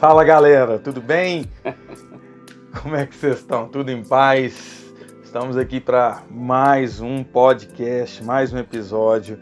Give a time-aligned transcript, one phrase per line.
[0.00, 1.44] Fala galera, tudo bem?
[2.82, 3.68] Como é que vocês estão?
[3.68, 4.90] Tudo em paz?
[5.22, 9.38] Estamos aqui para mais um podcast, mais um episódio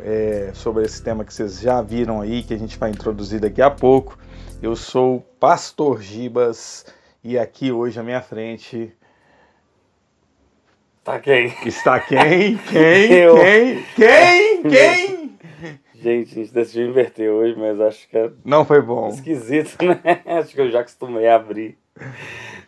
[0.00, 3.62] é, sobre esse tema que vocês já viram aí, que a gente vai introduzir daqui
[3.62, 4.18] a pouco.
[4.60, 6.84] Eu sou o Pastor Gibas
[7.22, 8.92] e aqui hoje à minha frente.
[11.04, 11.54] Tá quem?
[11.64, 12.58] Está quem?
[12.58, 13.06] Quem?
[13.22, 13.36] Eu.
[13.36, 13.84] Quem?
[13.94, 14.62] Quem?
[14.64, 15.11] Quem?
[16.02, 19.06] Gente, a gente decidiu inverter hoje, mas acho que é Não foi bom.
[19.08, 20.00] esquisito, né?
[20.26, 21.78] Acho que eu já acostumei a abrir.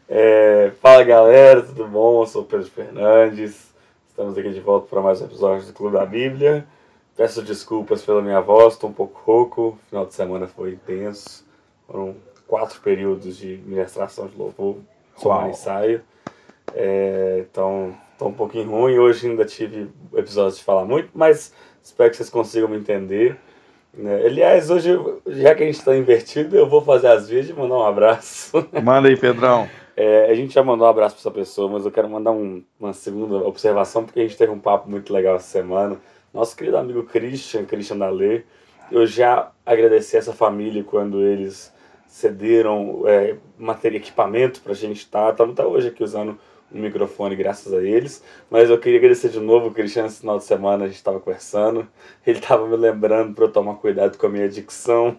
[0.09, 2.23] É, fala galera, tudo bom?
[2.23, 3.75] Eu sou o Pedro Fernandes.
[4.09, 6.65] Estamos aqui de volta para mais um episódio do Clube da Bíblia.
[7.17, 9.63] Peço desculpas pela minha voz, estou um pouco rouco.
[9.63, 11.45] O final de semana foi intenso.
[11.89, 12.15] Foram
[12.47, 14.77] quatro períodos de ministração de louvor,
[15.17, 15.51] somar Uau.
[15.51, 16.03] ensaio.
[16.73, 18.97] É, então, estou um pouquinho ruim.
[18.97, 21.53] Hoje ainda tive episódios de falar muito, mas
[21.85, 23.37] espero que vocês consigam me entender.
[23.93, 24.23] né?
[24.25, 24.91] Aliás, hoje,
[25.27, 28.67] já que a gente está invertido, eu vou fazer as vezes de mandar um abraço.
[28.83, 29.69] Manda aí, Pedrão.
[29.97, 32.63] É, a gente já mandou um abraço para essa pessoa, mas eu quero mandar um-
[32.81, 35.97] uma segunda observação, porque a gente teve um papo muito legal essa semana.
[36.33, 38.43] Nosso querido amigo Christian, Christian Dalê,
[38.91, 41.73] eu já agradeci essa família quando eles
[42.09, 45.31] cederam é, material, equipamento para a gente estar.
[45.31, 46.37] Estamos até hoje aqui usando
[46.73, 48.23] um microfone graças a eles.
[48.51, 51.21] Mas eu queria agradecer de novo o Christian esse final de semana, a gente estava
[51.21, 51.89] conversando.
[52.27, 55.19] Ele estava me lembrando para eu tomar cuidado com a minha dicção,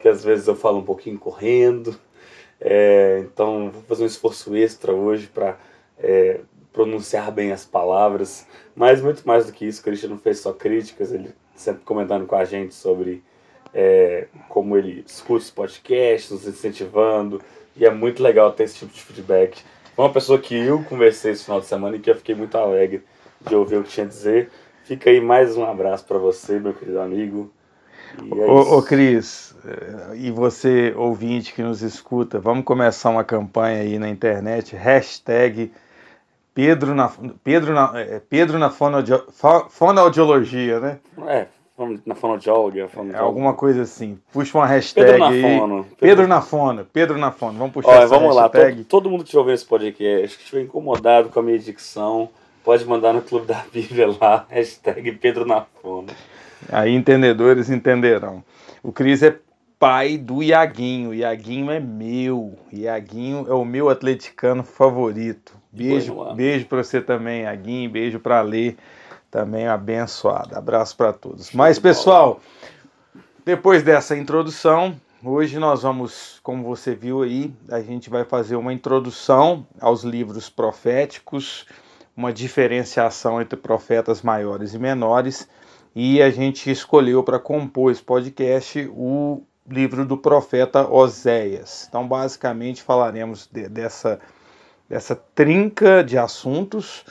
[0.00, 1.94] que às vezes eu falo um pouquinho correndo.
[2.60, 5.58] É, então, vou fazer um esforço extra hoje para
[6.72, 8.46] pronunciar bem as palavras.
[8.74, 12.26] Mas muito mais do que isso, o Christian não fez só críticas, ele sempre comentando
[12.26, 13.22] com a gente sobre
[13.74, 17.40] é, como ele escuta os podcasts, nos incentivando.
[17.76, 19.62] E é muito legal ter esse tipo de feedback.
[19.94, 22.56] Foi uma pessoa que eu conversei esse final de semana e que eu fiquei muito
[22.56, 23.02] alegre
[23.46, 24.50] de ouvir o que tinha a dizer.
[24.84, 27.52] Fica aí mais um abraço para você, meu querido amigo.
[28.22, 33.80] E é Ô, Cris, eh, e você ouvinte que nos escuta, vamos começar uma campanha
[33.82, 35.70] aí na internet, hashtag
[36.54, 37.10] Pedro na,
[37.42, 40.98] Pedro na, eh, Pedro na fonoaudio- fo- fonoaudiologia, né?
[41.26, 41.46] É,
[42.04, 42.88] na fonoaudióloga.
[43.12, 44.18] É alguma coisa assim.
[44.32, 45.42] Puxa uma hashtag Pedro na aí.
[45.42, 45.86] fono.
[45.98, 47.58] Pedro na fono, Pedro na fono.
[47.58, 48.84] Vamos puxar Olha, essa vamos lá, hashtag.
[48.84, 52.28] todo, todo mundo que estiver ouvindo esse podcast, que estiver incomodado com a minha dicção,
[52.64, 56.08] pode mandar no Clube da Bíblia lá, hashtag Pedro na Fono.
[56.70, 58.42] Aí entendedores entenderão.
[58.82, 59.36] O Cris é
[59.78, 61.12] pai do Iaguinho.
[61.12, 62.56] Iaguinho é meu.
[62.72, 65.54] Iaguinho é o meu atleticano favorito.
[65.72, 67.90] Beijo, beijo para você também, Iaguinho.
[67.90, 68.74] Beijo para Lê,
[69.32, 70.54] também abençoado.
[70.54, 71.52] Abraço para todos.
[71.52, 72.38] Mas, pessoal,
[73.46, 74.94] depois dessa introdução,
[75.24, 80.50] hoje nós vamos, como você viu aí, a gente vai fazer uma introdução aos livros
[80.50, 81.66] proféticos,
[82.14, 85.48] uma diferenciação entre profetas maiores e menores,
[85.96, 91.86] e a gente escolheu para compor esse podcast o livro do profeta Oséias.
[91.88, 94.20] Então, basicamente, falaremos de- dessa,
[94.90, 97.02] dessa trinca de assuntos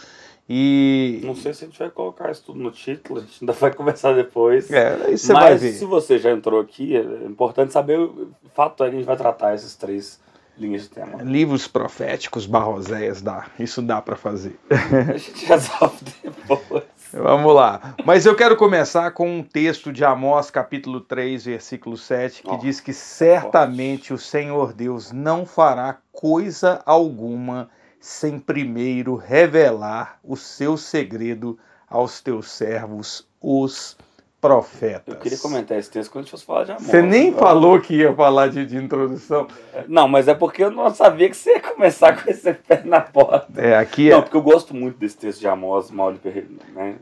[0.53, 1.22] e.
[1.23, 3.73] Não sei se a gente vai colocar isso tudo no título, a gente ainda vai
[3.73, 4.69] conversar depois.
[4.69, 8.95] É, vai Mas se você já entrou aqui, é importante saber o fato é que
[8.95, 10.19] a gente vai tratar essas três
[10.57, 11.23] linhas de tema.
[11.23, 13.45] Livros proféticos barra Oséias dá.
[13.57, 14.59] Isso dá para fazer.
[14.69, 16.84] A gente resolve depois.
[17.13, 17.95] Vamos lá.
[18.06, 22.57] Mas eu quero começar com um texto de Amós, capítulo 3, versículo 7, que Ó,
[22.57, 27.69] diz que certamente o Senhor Deus não fará coisa alguma
[28.01, 31.57] sem primeiro revelar o seu segredo
[31.88, 33.95] aos teus servos, os
[34.41, 35.13] profetas.
[35.13, 36.81] Eu queria comentar esse texto quando a gente fosse falar de amor.
[36.81, 37.38] Você nem né?
[37.38, 39.47] falou que ia falar de, de introdução.
[39.88, 43.01] Não, mas é porque eu não sabia que você ia começar com esse pé na
[43.01, 43.47] porta.
[43.56, 46.95] É, aqui Não, é, porque eu gosto muito desse texto de Amós, Mauro Perreira, né?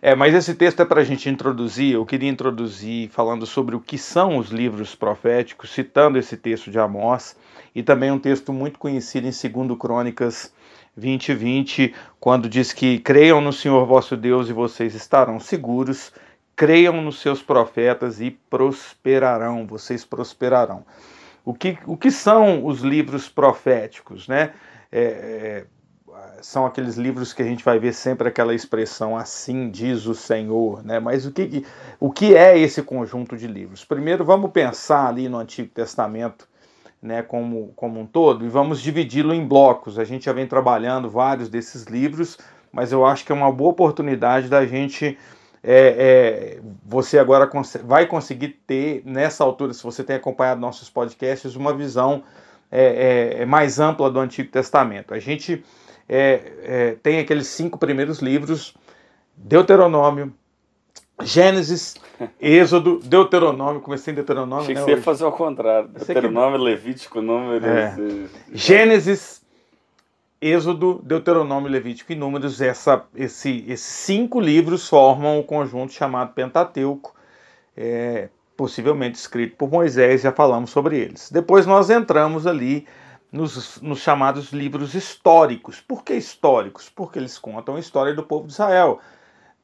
[0.00, 1.92] é, mas esse texto é para a gente introduzir.
[1.92, 6.78] Eu queria introduzir falando sobre o que são os livros proféticos, citando esse texto de
[6.78, 7.36] Amós
[7.76, 10.50] e também um texto muito conhecido em 2 Crônicas
[10.96, 16.10] 20, 20, quando diz que creiam no Senhor vosso Deus e vocês estarão seguros,
[16.56, 20.86] creiam nos seus profetas e prosperarão, vocês prosperarão.
[21.44, 24.54] O que, o que são os livros proféticos, né?
[24.90, 25.66] É, é,
[26.40, 30.82] são aqueles livros que a gente vai ver sempre aquela expressão assim diz o Senhor,
[30.82, 30.98] né?
[30.98, 31.62] Mas o que,
[32.00, 33.84] o que é esse conjunto de livros?
[33.84, 36.48] Primeiro vamos pensar ali no Antigo Testamento,
[37.02, 39.98] né, como, como um todo, e vamos dividi-lo em blocos.
[39.98, 42.38] A gente já vem trabalhando vários desses livros,
[42.72, 45.18] mas eu acho que é uma boa oportunidade da gente.
[45.62, 47.50] é, é, você agora
[47.84, 52.22] vai conseguir ter, nessa altura, se você tem acompanhado nossos podcasts, uma visão
[52.70, 55.12] é, é, é mais ampla do Antigo Testamento.
[55.12, 55.64] A gente
[56.08, 58.74] é, tem aqueles cinco primeiros livros:
[59.36, 60.32] Deuteronômio,
[61.22, 61.96] Gênesis,
[62.40, 64.62] Êxodo, Deuteronômio, comecei em Deuteronômio.
[64.62, 65.88] Achei né, que você ia fazer ao contrário.
[65.88, 67.64] Deuteronômio, Levítico, número.
[67.64, 67.96] É.
[68.52, 69.42] Gênesis,
[70.40, 77.14] Êxodo, Deuteronômio, Levítico e Números, essa, esse, esses cinco livros formam o conjunto chamado Pentateuco,
[77.74, 81.30] é, possivelmente escrito por Moisés, já falamos sobre eles.
[81.30, 82.86] Depois nós entramos ali
[83.32, 85.80] nos, nos chamados livros históricos.
[85.80, 86.90] Por que históricos?
[86.94, 89.00] Porque eles contam a história do povo de Israel.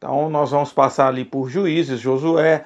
[0.03, 2.65] Então nós vamos passar ali por Juízes, Josué,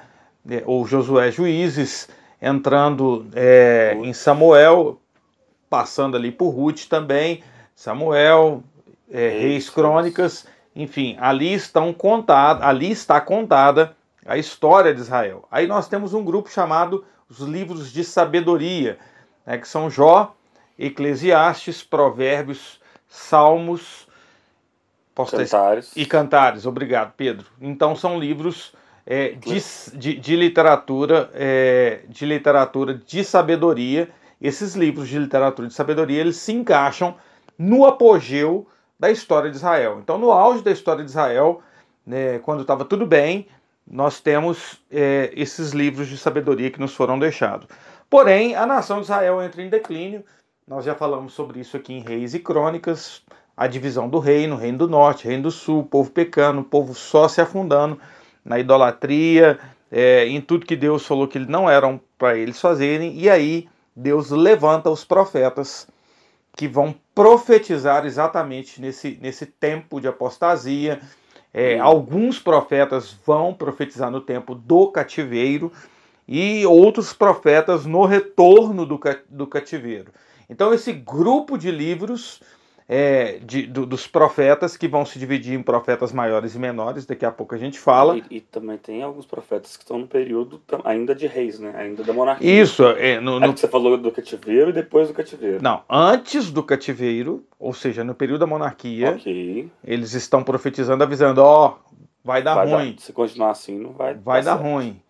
[0.49, 2.09] é, ou Josué Juízes,
[2.41, 4.99] entrando é, em Samuel,
[5.69, 7.43] passando ali por Ruth também,
[7.75, 8.63] Samuel,
[9.11, 13.95] é, Reis, Reis Crônicas, enfim, ali estão contadas, ali está contada
[14.25, 15.47] a história de Israel.
[15.51, 18.97] Aí nós temos um grupo chamado os livros de sabedoria,
[19.45, 20.35] né, que são Jó,
[20.79, 24.06] Eclesiastes, Provérbios, Salmos,
[25.17, 25.91] posso Cantares.
[25.95, 27.47] e Cantares, obrigado, Pedro.
[27.59, 28.71] Então são livros
[29.03, 29.59] é, de,
[29.97, 34.09] de, de literatura, é, de literatura de sabedoria.
[34.39, 37.15] Esses livros de literatura de sabedoria eles se encaixam
[37.57, 38.67] no apogeu
[38.99, 39.99] da história de Israel.
[40.03, 41.63] Então, no auge da história de Israel,
[42.05, 43.47] né, quando estava tudo bem,
[43.89, 47.67] nós temos é, esses livros de sabedoria que nos foram deixados.
[48.07, 50.23] Porém, a nação de Israel entra em declínio.
[50.67, 53.23] Nós já falamos sobre isso aqui em Reis e Crônicas.
[53.57, 57.41] A divisão do reino, reino do norte, reino do sul, povo pecando, povo só se
[57.41, 57.99] afundando
[58.45, 59.59] na idolatria,
[59.91, 63.17] é, em tudo que Deus falou que não eram para eles fazerem.
[63.17, 65.87] E aí Deus levanta os profetas
[66.55, 70.99] que vão profetizar exatamente nesse, nesse tempo de apostasia.
[71.53, 75.71] É, alguns profetas vão profetizar no tempo do cativeiro
[76.27, 78.99] e outros profetas no retorno do,
[79.29, 80.11] do cativeiro.
[80.49, 82.41] Então, esse grupo de livros
[82.89, 87.25] é, de- do- dos profetas, que vão se dividir em profetas maiores e menores, daqui
[87.25, 88.17] a pouco a gente fala.
[88.17, 91.73] E, e também tem alguns profetas que estão no período ainda de reis, né?
[91.75, 92.61] Ainda da monarquia.
[92.61, 95.59] Isso, é, no, no- você falou do cativeiro e depois do cativeiro.
[95.61, 99.69] não, antes do cativeiro, ou seja, no período da monarquia, Ok.
[99.83, 101.75] eles estão profetizando, avisando: ó,
[102.23, 102.93] vai dar vai ruim.
[102.93, 104.63] Dar, se continuar assim, não vai vai dar certo.
[104.65, 105.01] ruim.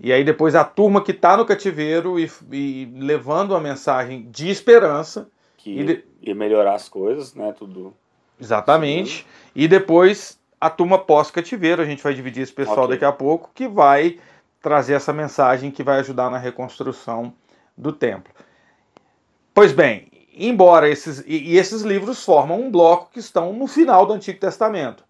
[0.00, 4.48] E aí depois a turma que está no cativeiro e, e levando a mensagem de
[4.48, 5.28] esperança,
[5.74, 7.52] Que E de- ia melhorar as coisas, né?
[7.56, 7.94] Tudo.
[8.40, 12.90] exatamente, e depois a turma pós-cativeiro, a gente vai dividir esse pessoal Ok.
[12.90, 14.18] daqui a pouco, que vai
[14.60, 17.32] trazer essa mensagem que vai ajudar na reconstrução
[17.76, 18.32] do templo.
[19.54, 24.06] Pois bem, embora esses e, e esses livros formam um bloco que estão no final
[24.06, 25.04] do Antigo Testamento.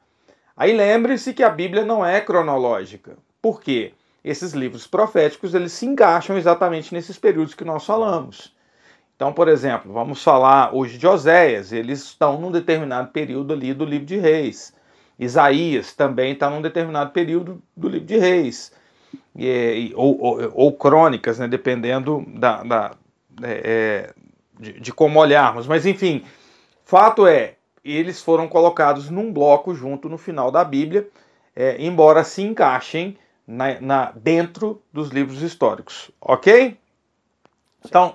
[0.56, 3.16] Aí lembre-se que a Bíblia não é cronológica.
[3.40, 3.93] Por quê?
[4.25, 8.54] Esses livros proféticos eles se encaixam exatamente nesses períodos que nós falamos.
[9.19, 13.85] Então, por exemplo, vamos falar hoje de Oséias, eles estão num determinado período ali do
[13.85, 14.73] livro de Reis.
[15.19, 18.70] Isaías também está num determinado período do livro de Reis.
[19.37, 22.97] E, ou, ou- ou crônicas, né, dependendo da, da-
[23.43, 24.15] é, é,
[24.61, 25.67] de, de como olharmos.
[25.67, 26.25] Mas, enfim,
[26.85, 31.09] fato é, eles foram colocados num bloco junto no final da Bíblia,
[31.56, 36.11] é, embora se encaixem na- na- dentro dos livros históricos.
[36.21, 36.76] Ok?
[37.85, 38.14] Então,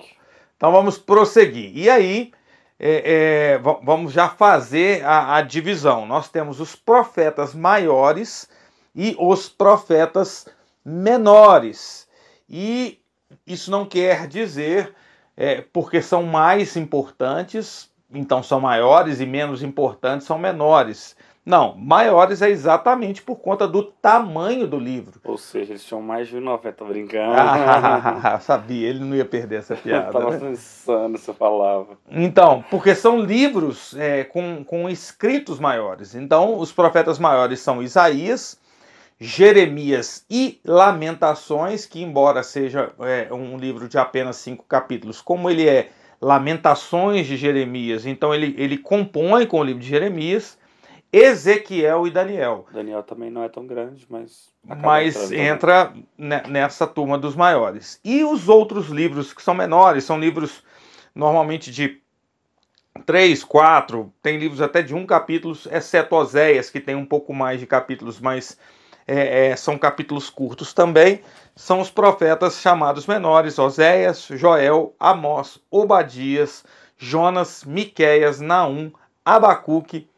[0.56, 1.76] então vamos prosseguir.
[1.76, 2.32] E aí,
[2.78, 6.06] é, é, va- vamos já fazer a, a divisão.
[6.06, 8.48] Nós temos os profetas maiores
[8.94, 10.46] e os profetas
[10.84, 12.08] menores.
[12.48, 13.00] E
[13.46, 14.94] isso não quer dizer
[15.36, 21.16] é, porque são mais importantes, então são maiores e menos importantes são menores.
[21.44, 25.20] Não, maiores é exatamente por conta do tamanho do livro.
[25.22, 27.34] Ou seja, eles tinham mais de 90, tô brincando.
[27.36, 30.10] Ah, sabia, ele não ia perder essa piada.
[30.10, 30.38] Tava né?
[30.38, 31.98] pensando essa palavra.
[32.10, 36.14] Então, porque são livros é, com, com escritos maiores.
[36.14, 38.58] Então, os profetas maiores são Isaías,
[39.20, 45.68] Jeremias e Lamentações, que, embora seja é, um livro de apenas cinco capítulos, como ele
[45.68, 45.90] é
[46.22, 50.56] Lamentações de Jeremias, então ele, ele compõe com o livro de Jeremias,
[51.16, 52.66] Ezequiel e Daniel.
[52.72, 54.52] Daniel também não é tão grande, mas.
[54.64, 58.00] Mas entra ne- nessa turma dos maiores.
[58.04, 60.64] E os outros livros que são menores, são livros
[61.14, 62.00] normalmente de
[63.06, 67.60] três, quatro, tem livros até de um capítulo, exceto Oséias, que tem um pouco mais
[67.60, 68.58] de capítulos, mas
[69.06, 71.20] é, é, são capítulos curtos também.
[71.54, 76.64] São os profetas chamados menores: Oséias, Joel, Amós, Obadias,
[76.98, 78.90] Jonas, Miqueias, Naum,
[79.24, 80.08] Abacuque,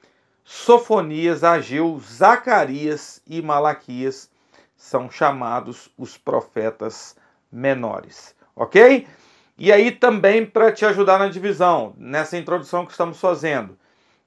[0.48, 4.30] Sofonias, Ageu, Zacarias e Malaquias
[4.76, 7.16] são chamados os profetas
[7.50, 9.08] menores, ok?
[9.58, 13.76] E aí também para te ajudar na divisão, nessa introdução que estamos fazendo,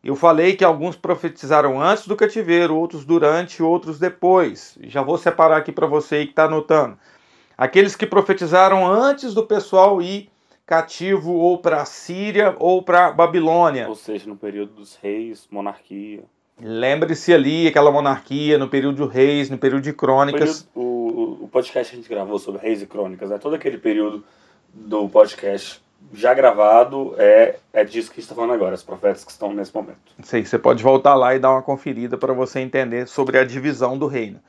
[0.04, 4.78] Eu falei que alguns profetizaram antes do cativeiro, outros durante, outros depois.
[4.84, 6.98] Já vou separar aqui para você que está anotando.
[7.58, 10.30] Aqueles que profetizaram antes do pessoal ir
[10.70, 13.90] cativo ou para a Síria ou para Babilônia.
[13.90, 16.24] Ou seja, no período dos reis, monarquia.
[16.62, 20.70] Lembre-se ali, aquela monarquia, no período de reis, no período de crônicas.
[20.76, 23.40] O, o, o podcast que a gente gravou sobre reis e crônicas, né?
[23.40, 24.24] todo aquele período
[24.72, 25.82] do podcast
[26.14, 29.52] já gravado é, é disso que a gente está falando agora, os profetas que estão
[29.52, 29.98] nesse momento.
[30.22, 33.98] Sim, você pode voltar lá e dar uma conferida para você entender sobre a divisão
[33.98, 34.40] do reino.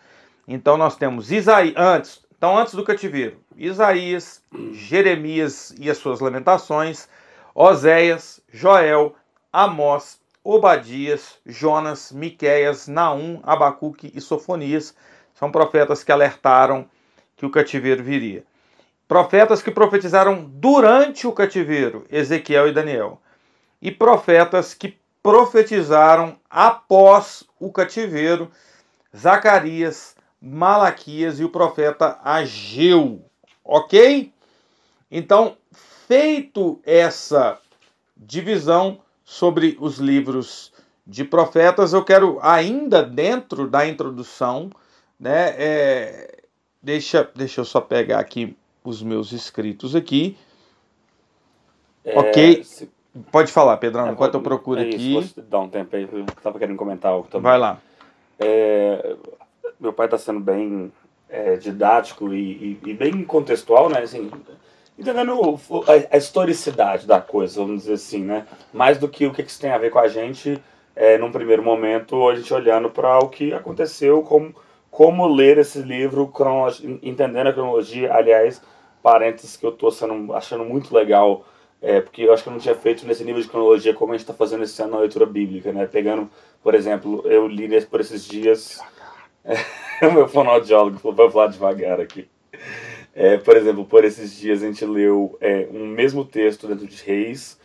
[0.47, 4.43] Então nós temos Isaías, antes, então antes do cativeiro, Isaías,
[4.73, 7.07] Jeremias e as suas lamentações,
[7.55, 9.15] Oséias, Joel,
[9.53, 14.97] Amós, Obadias, Jonas, Miqueias, Naum, Abacuque e Sofonias
[15.35, 16.89] são profetas que alertaram
[17.37, 18.43] que o cativeiro viria.
[19.07, 23.21] Profetas que profetizaram durante o cativeiro, Ezequiel e Daniel.
[23.83, 28.51] E profetas que profetizaram após o cativeiro,
[29.15, 33.25] Zacarias, Malaquias e o profeta Ageu.
[33.65, 34.33] Ok?
[35.11, 35.57] Então,
[36.07, 37.59] feito essa
[38.17, 40.73] divisão sobre os livros
[41.07, 44.71] de profetas, eu quero ainda dentro da introdução,
[45.19, 45.55] né?
[45.57, 46.43] É,
[46.83, 50.37] deixa, deixa eu só pegar aqui os meus escritos aqui.
[52.05, 52.65] É, ok.
[52.65, 52.91] Se...
[53.33, 55.19] Pode falar, Pedrão, é, enquanto eu procuro é aqui.
[55.19, 57.43] Isso, dar um tempo aí, eu estava querendo comentar algo também.
[57.43, 57.79] Vai lá.
[58.39, 59.17] É,
[59.79, 60.93] meu pai está sendo bem
[61.29, 64.01] é, didático e, e, e, bem contextual, né?
[64.01, 64.31] Assim,
[64.99, 68.47] entendendo a, a, historicidade da coisa, vamos dizer assim, né?
[68.73, 70.61] Mais do que o que isso tem a ver com a gente,
[70.95, 74.55] é, num primeiro momento, a gente olhando para o que aconteceu, como
[74.91, 76.33] como ler esse livro,
[77.03, 78.13] entendendo a cronologia.
[78.13, 78.61] Aliás,
[79.03, 79.91] parênteses que eu estou
[80.35, 81.45] achando muito legal,
[81.81, 84.17] é, porque eu acho que eu não tinha feito nesse nível de cronologia como a
[84.17, 85.87] gente está fazendo esse ano na leitura bíblica, né?
[85.87, 86.29] Pegando,
[86.63, 88.81] por exemplo, eu li por esses dias.
[89.45, 92.29] É, o meu fonoaudiólogo falou, vai falar devagar aqui.
[93.15, 97.03] É, por exemplo, por esses dias a gente leu é, um mesmo texto dentro de
[97.03, 97.59] Reis,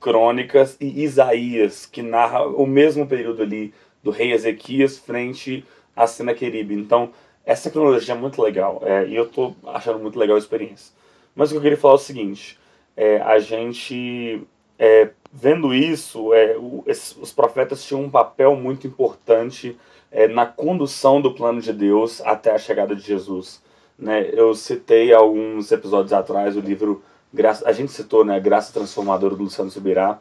[0.00, 5.64] Crônicas e Isaías, que narra o mesmo período ali do rei Ezequias frente
[5.94, 6.74] a Senaqueribe.
[6.74, 7.12] Então,
[7.44, 10.92] essa cronologia é muito legal é, e eu estou achando muito legal a experiência.
[11.34, 12.58] Mas o que eu queria falar é o seguinte:
[12.96, 14.42] é, a gente,
[14.78, 19.76] é, vendo isso, é, o, esses, os profetas tinham um papel muito importante
[20.12, 23.62] é, na condução do plano de Deus até a chegada de Jesus.
[23.98, 24.30] Né?
[24.32, 27.02] Eu citei alguns episódios atrás o livro,
[27.32, 30.20] Graça, a gente citou né, Graça Transformadora do Luciano Subirá.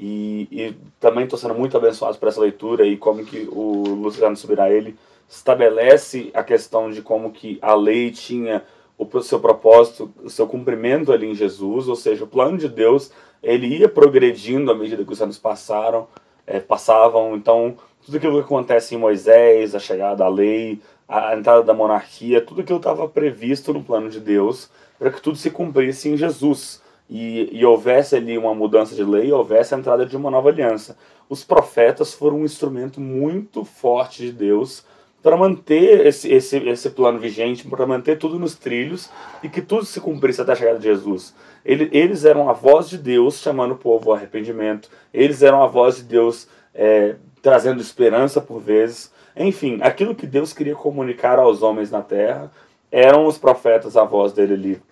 [0.00, 4.36] E, e também estou sendo muito abençoado por essa leitura e como que o Luciano
[4.36, 4.96] Subirá ele
[5.28, 8.62] estabelece a questão de como que a lei tinha
[8.96, 13.12] o seu propósito, o seu cumprimento ali em Jesus, ou seja, o plano de Deus
[13.42, 16.08] ele ia progredindo à medida que os anos passaram,
[16.46, 17.36] é, passavam.
[17.36, 17.76] Então,
[18.08, 22.62] tudo aquilo que acontece em Moisés, a chegada da lei, a entrada da monarquia, tudo
[22.62, 27.50] aquilo estava previsto no plano de Deus para que tudo se cumprisse em Jesus e,
[27.52, 30.96] e houvesse ali uma mudança de lei, houvesse a entrada de uma nova aliança.
[31.28, 34.86] Os profetas foram um instrumento muito forte de Deus
[35.22, 39.10] para manter esse, esse, esse plano vigente, para manter tudo nos trilhos
[39.42, 41.34] e que tudo se cumprisse até a chegada de Jesus.
[41.62, 45.66] Ele, eles eram a voz de Deus chamando o povo ao arrependimento, eles eram a
[45.66, 49.12] voz de Deus é, trazendo esperança por vezes.
[49.36, 52.50] Enfim, aquilo que Deus queria comunicar aos homens na terra
[52.90, 54.82] eram os profetas a voz dele ali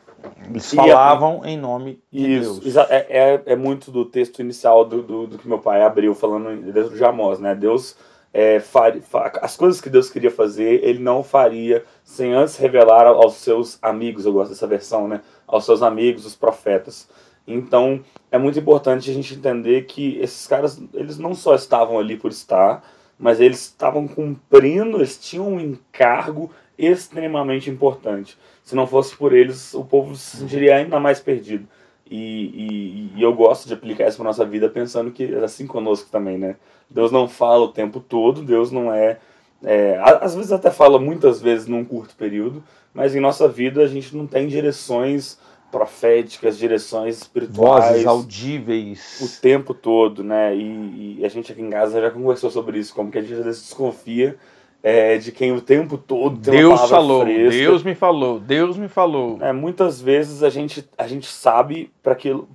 [0.48, 2.76] eles falavam em nome de isso, Deus.
[2.90, 6.72] É, é, é, muito do texto inicial do, do, do, que meu pai abriu, falando
[6.72, 7.54] dentro de Amós, né?
[7.54, 7.96] Deus,
[8.32, 9.02] é, faria,
[9.42, 14.26] as coisas que Deus queria fazer, ele não faria sem antes revelar aos seus amigos,
[14.26, 15.20] eu gosto dessa versão, né?
[15.46, 17.08] Aos seus amigos, os profetas.
[17.46, 18.00] Então,
[18.30, 22.30] é muito importante a gente entender que esses caras, eles não só estavam ali por
[22.30, 22.82] estar,
[23.18, 28.36] mas eles estavam cumprindo, eles tinham um encargo extremamente importante.
[28.62, 31.66] Se não fosse por eles, o povo se sentiria ainda mais perdido.
[32.08, 35.66] E, e, e eu gosto de aplicar isso para nossa vida pensando que é assim
[35.66, 36.56] conosco também, né?
[36.88, 39.18] Deus não fala o tempo todo, Deus não é,
[39.64, 42.62] é às vezes até fala muitas vezes num curto período,
[42.94, 45.38] mas em nossa vida a gente não tem direções
[45.76, 47.84] proféticas, direções espirituais.
[47.84, 49.20] Vozes audíveis.
[49.20, 50.56] O tempo todo, né?
[50.56, 53.34] E, e, a gente aqui em casa já conversou sobre isso, como que a gente
[53.34, 54.38] às vezes desconfia
[54.82, 57.50] é, de quem o tempo todo tem Deus uma falou, fresca.
[57.50, 59.36] Deus me falou, Deus me falou.
[59.42, 61.90] É, muitas vezes a gente, a gente sabe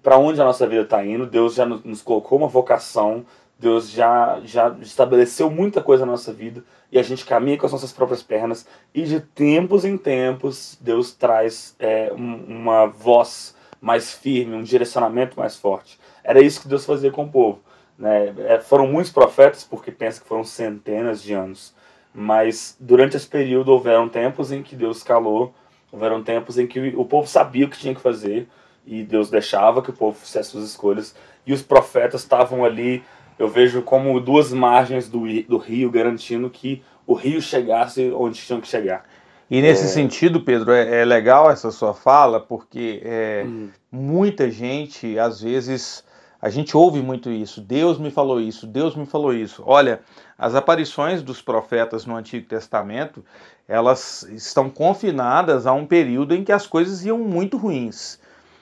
[0.01, 3.23] para onde a nossa vida está indo, Deus já nos colocou uma vocação,
[3.61, 7.71] Deus já, já estabeleceu muita coisa na nossa vida e a gente caminha com as
[7.71, 14.11] nossas próprias pernas e de tempos em tempos Deus traz é, um, uma voz mais
[14.11, 15.99] firme, um direcionamento mais forte.
[16.23, 17.59] Era isso que Deus fazia com o povo.
[17.99, 18.33] Né?
[18.47, 21.71] É, foram muitos profetas, porque pensa que foram centenas de anos.
[22.11, 25.53] Mas durante esse período houveram tempos em que Deus calou,
[25.91, 28.47] houveram tempos em que o povo sabia o que tinha que fazer
[28.87, 31.15] e Deus deixava que o povo fizesse suas escolhas
[31.45, 33.03] e os profetas estavam ali,
[33.41, 38.61] eu vejo como duas margens do, do rio, garantindo que o rio chegasse onde tinha
[38.61, 39.03] que chegar.
[39.49, 39.87] E nesse é...
[39.87, 43.69] sentido, Pedro, é, é, legal essa sua fala, porque é, hum.
[43.91, 46.03] muita gente, às vezes,
[46.39, 47.61] a gente ouve muito isso.
[47.61, 49.63] Deus me falou isso, Deus me falou isso.
[49.65, 50.01] Olha,
[50.37, 53.25] as aparições dos profetas no Antigo Testamento,
[53.67, 58.19] elas estão confinadas a um período em que as coisas iam muito ruins.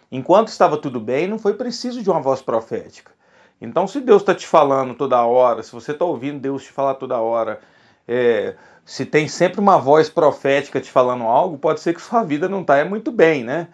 [0.09, 3.18] Enquanto estava tudo bem, não foi preciso de uma voz profética.
[3.61, 6.95] Então, se Deus está te falando toda hora, se você está ouvindo Deus te falar
[6.95, 7.59] toda hora,
[8.07, 12.47] é, se tem sempre uma voz profética te falando algo, pode ser que sua vida
[12.47, 13.67] não está muito bem, né?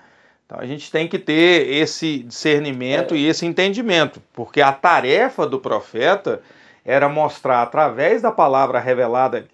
[0.45, 3.17] Então a gente tem que ter esse discernimento é.
[3.17, 6.41] e esse entendimento, porque a tarefa do profeta
[6.83, 9.47] era mostrar através da palavra revelada,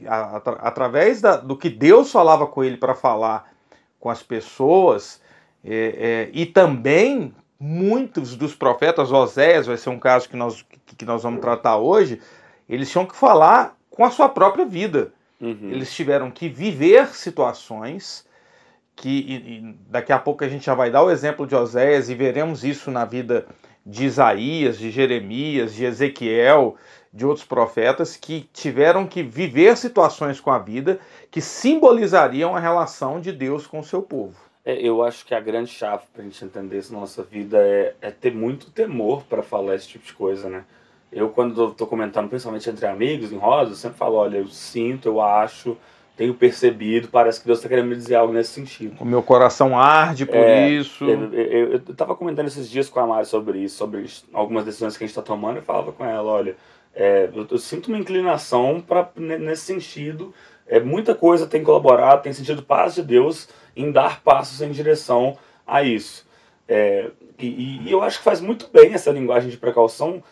[0.60, 3.50] através da, do que Deus falava com ele para falar
[4.00, 5.22] com as pessoas,
[5.64, 7.34] é, é, e também
[7.64, 10.66] muitos dos profetas, Oséias vai ser um caso que nós,
[10.98, 12.20] que nós vamos tratar hoje,
[12.68, 15.14] eles tinham que falar com a sua própria vida.
[15.40, 15.70] Uhum.
[15.70, 18.26] Eles tiveram que viver situações
[18.96, 22.10] que e, e daqui a pouco a gente já vai dar o exemplo de Oséias
[22.10, 23.46] e veremos isso na vida
[23.86, 26.76] de Isaías, de Jeremias, de Ezequiel,
[27.14, 31.00] de outros profetas que tiveram que viver situações com a vida
[31.30, 34.51] que simbolizariam a relação de Deus com o seu povo.
[34.64, 37.58] É, eu acho que a grande chave para a gente entender isso na nossa vida
[37.58, 40.64] é, é ter muito temor para falar esse tipo de coisa, né?
[41.12, 45.08] Eu, quando estou comentando, principalmente entre amigos, em rosa, eu sempre falo: olha, eu sinto,
[45.08, 45.76] eu acho,
[46.16, 48.96] tenho percebido, parece que Deus está querendo me dizer algo nesse sentido.
[49.02, 51.04] O meu coração arde por é, isso.
[51.04, 55.08] Eu estava comentando esses dias com a Mari sobre isso, sobre algumas decisões que a
[55.08, 56.56] gente está tomando, e falava com ela: olha,
[56.96, 60.34] é, eu, eu, sinto uma inclinação para nesse sentido.
[60.66, 65.38] É, muita coisa tem colaborado, tem sentido paz de Deus em dar passos em direção
[65.66, 66.28] a isso.
[66.68, 70.24] É, e, e eu acho que faz muito bem essa linguagem de precaução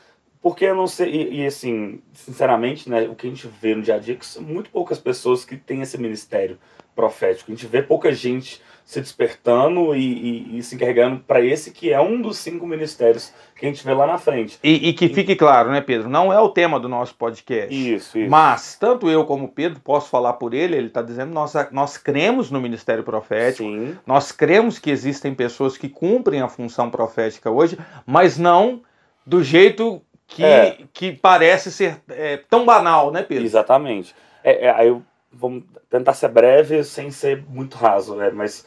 [0.41, 3.82] porque eu não sei, e, e, assim, sinceramente, né, o que a gente vê no
[3.82, 6.58] dia a dia é que são muito poucas pessoas que têm esse ministério
[6.99, 7.49] profético.
[7.49, 11.93] A gente vê pouca gente se despertando e, e, e se encarregando para esse que
[11.93, 14.59] é um dos cinco ministérios que a gente vê lá na frente.
[14.63, 16.09] E, que fique claro, né, Pedro?
[16.09, 17.73] Não é o tema do nosso podcast.
[17.73, 18.29] Isso, isso.
[18.29, 21.97] Mas, tanto eu como o Pedro, posso falar por ele, ele está dizendo nós, nós
[21.97, 23.95] cremos no ministério profético, Sim.
[24.05, 28.81] nós cremos que existem pessoas que cumprem a função profética hoje, mas não
[29.25, 30.79] do jeito que, é.
[30.91, 33.45] que parece ser é, tão banal, né, Pedro?
[33.45, 34.15] Exatamente.
[34.43, 38.31] É, é, aí eu vamos tentar ser breve sem ser muito raso, né?
[38.33, 38.65] mas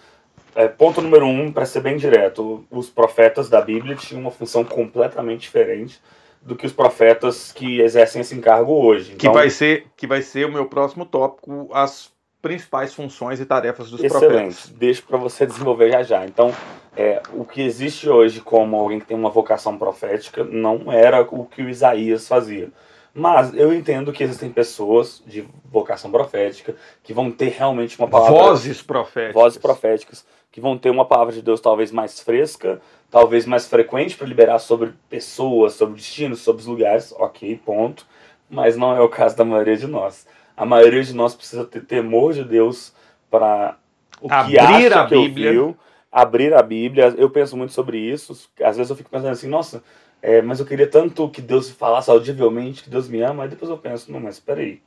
[0.54, 4.64] é, ponto número um, para ser bem direto, os profetas da Bíblia tinham uma função
[4.64, 6.00] completamente diferente
[6.40, 9.12] do que os profetas que exercem esse encargo hoje.
[9.14, 12.10] Então, que, vai ser, que vai ser o meu próximo tópico, as
[12.42, 14.28] principais funções e tarefas dos excelente.
[14.28, 14.68] profetas.
[14.76, 16.26] Deixo para você desenvolver já já.
[16.26, 16.52] Então,
[16.96, 21.46] é, o que existe hoje como alguém que tem uma vocação profética não era o
[21.46, 22.70] que o Isaías fazia.
[23.14, 28.32] Mas eu entendo que existem pessoas de vocação profética que vão ter realmente uma palavra.
[28.32, 29.34] Vozes proféticas.
[29.34, 34.16] Vozes proféticas, que vão ter uma palavra de Deus talvez mais fresca, talvez mais frequente
[34.16, 37.12] para liberar sobre pessoas, sobre destinos, sobre os lugares.
[37.18, 38.06] Ok, ponto.
[38.48, 40.26] Mas não é o caso da maioria de nós.
[40.56, 42.94] A maioria de nós precisa ter temor de Deus
[43.30, 43.76] para
[44.20, 45.48] o que Abrir acha a que Bíblia.
[45.48, 45.76] ouviu
[46.10, 47.14] abrir a Bíblia.
[47.16, 48.32] Eu penso muito sobre isso.
[48.62, 49.82] Às vezes eu fico pensando assim, nossa,
[50.22, 53.42] é, mas eu queria tanto que Deus falasse audivelmente que Deus me ama.
[53.42, 54.80] Aí depois eu penso, não, mas peraí.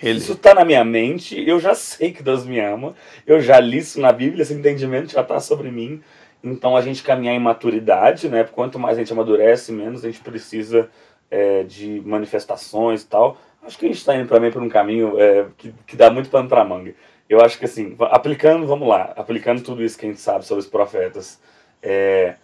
[0.00, 0.18] Ele...
[0.18, 2.94] Isso está na minha mente, eu já sei que Deus me ama,
[3.26, 6.02] eu já li isso na Bíblia, esse entendimento já está sobre mim.
[6.42, 8.44] Então a gente caminhar em maturidade, né?
[8.44, 10.90] Quanto mais a gente amadurece, menos a gente precisa
[11.30, 13.38] é, de manifestações e tal.
[13.62, 16.28] Acho que a gente está indo também por um caminho é, que, que dá muito
[16.28, 16.94] pano para manga
[17.32, 20.60] eu acho que assim, aplicando, vamos lá, aplicando tudo isso que a gente sabe sobre
[20.62, 21.40] os profetas,
[21.82, 22.34] é,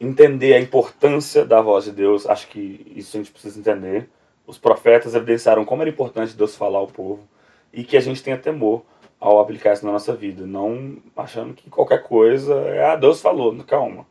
[0.00, 4.08] entender a importância da voz de Deus, acho que isso a gente precisa entender.
[4.46, 7.26] Os profetas evidenciaram como era importante Deus falar ao povo
[7.72, 8.82] e que a gente tenha temor
[9.18, 13.56] ao aplicar isso na nossa vida, não achando que qualquer coisa é, ah, Deus falou,
[13.64, 14.06] calma.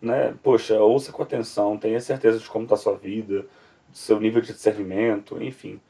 [0.00, 0.34] Né?
[0.42, 3.42] Poxa, ouça com atenção, tenha certeza de como está a sua vida,
[3.88, 5.80] do seu nível de discernimento, enfim.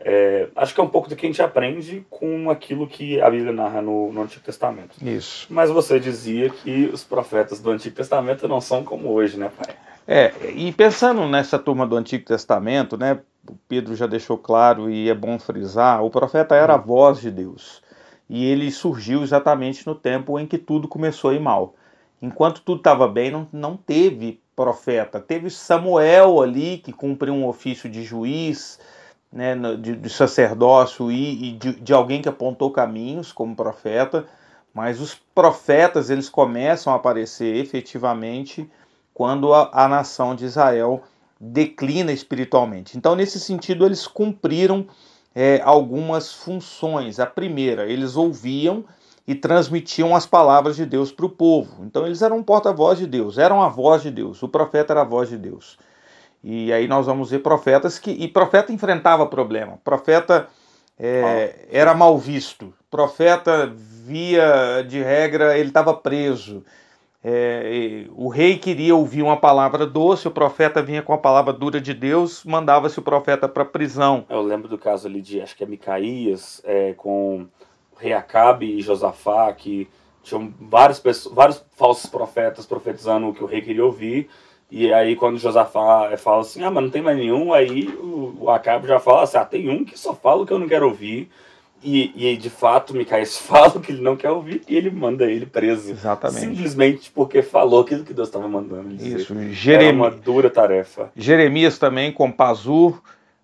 [0.00, 3.28] É, acho que é um pouco do que a gente aprende com aquilo que a
[3.28, 4.94] Bíblia narra no, no, Antigo Testamento.
[5.02, 5.46] Isso.
[5.50, 9.74] Mas você dizia que os profetas do Antigo Testamento não são como hoje, né, pai?
[10.06, 15.10] É, e pensando nessa turma do Antigo Testamento, né, o Pedro já deixou claro e
[15.10, 17.82] é bom frisar, o profeta era a voz de Deus.
[18.30, 21.74] E ele surgiu exatamente no tempo em que tudo começou a ir mal.
[22.22, 25.20] Enquanto tudo estava bem, não, não teve profeta.
[25.20, 28.78] Teve Samuel ali, que cumpre um ofício de juiz,
[29.32, 34.26] né, de, de sacerdócio e, e de, de, alguém que apontou caminhos como profeta,
[34.72, 38.70] mas os profetas eles começam a aparecer efetivamente
[39.12, 41.02] quando a, a nação de Israel
[41.40, 42.96] declina espiritualmente.
[42.96, 44.86] Então, nesse sentido, eles cumpriram
[45.34, 47.20] é, algumas funções.
[47.20, 48.84] A primeira, eles ouviam
[49.26, 51.84] e transmitiam as palavras de Deus para o povo.
[51.84, 55.04] Então, eles eram porta-voz de Deus, eram a voz de Deus, o profeta era a
[55.04, 55.78] voz de Deus.
[56.50, 58.10] E aí nós vamos ver profetas que.
[58.10, 59.78] E profeta enfrentava problema.
[59.84, 60.48] Profeta
[60.98, 62.72] é, era mal visto.
[62.90, 66.64] Profeta, via de regra, ele estava preso.
[67.22, 71.82] É, o rei queria ouvir uma palavra doce, o profeta vinha com a palavra dura
[71.82, 74.24] de Deus, mandava-se o profeta para a prisão.
[74.30, 77.46] Eu lembro do caso ali de, acho que é Micaías, é, com
[77.92, 79.86] o rei Acabe e Josafá, que
[80.22, 84.30] tinham vários, vários falsos profetas profetizando o que o rei queria ouvir,
[84.70, 88.86] e aí quando Josafá fala assim, ah, mas não tem mais nenhum, aí o, Acabe
[88.86, 91.30] já fala assim, ah, tem um que só fala o que eu não quero ouvir.
[91.82, 95.24] E, e de fato Micaías fala o que ele não quer ouvir e ele manda
[95.30, 95.90] ele preso.
[95.90, 96.40] Exatamente.
[96.40, 98.96] Simplesmente porque falou aquilo que Deus estava mandando.
[98.96, 99.18] Dizer.
[99.18, 99.66] Isso, Jeremias.
[99.66, 101.10] Era uma dura tarefa.
[101.16, 103.00] Jeremias também com Pazur.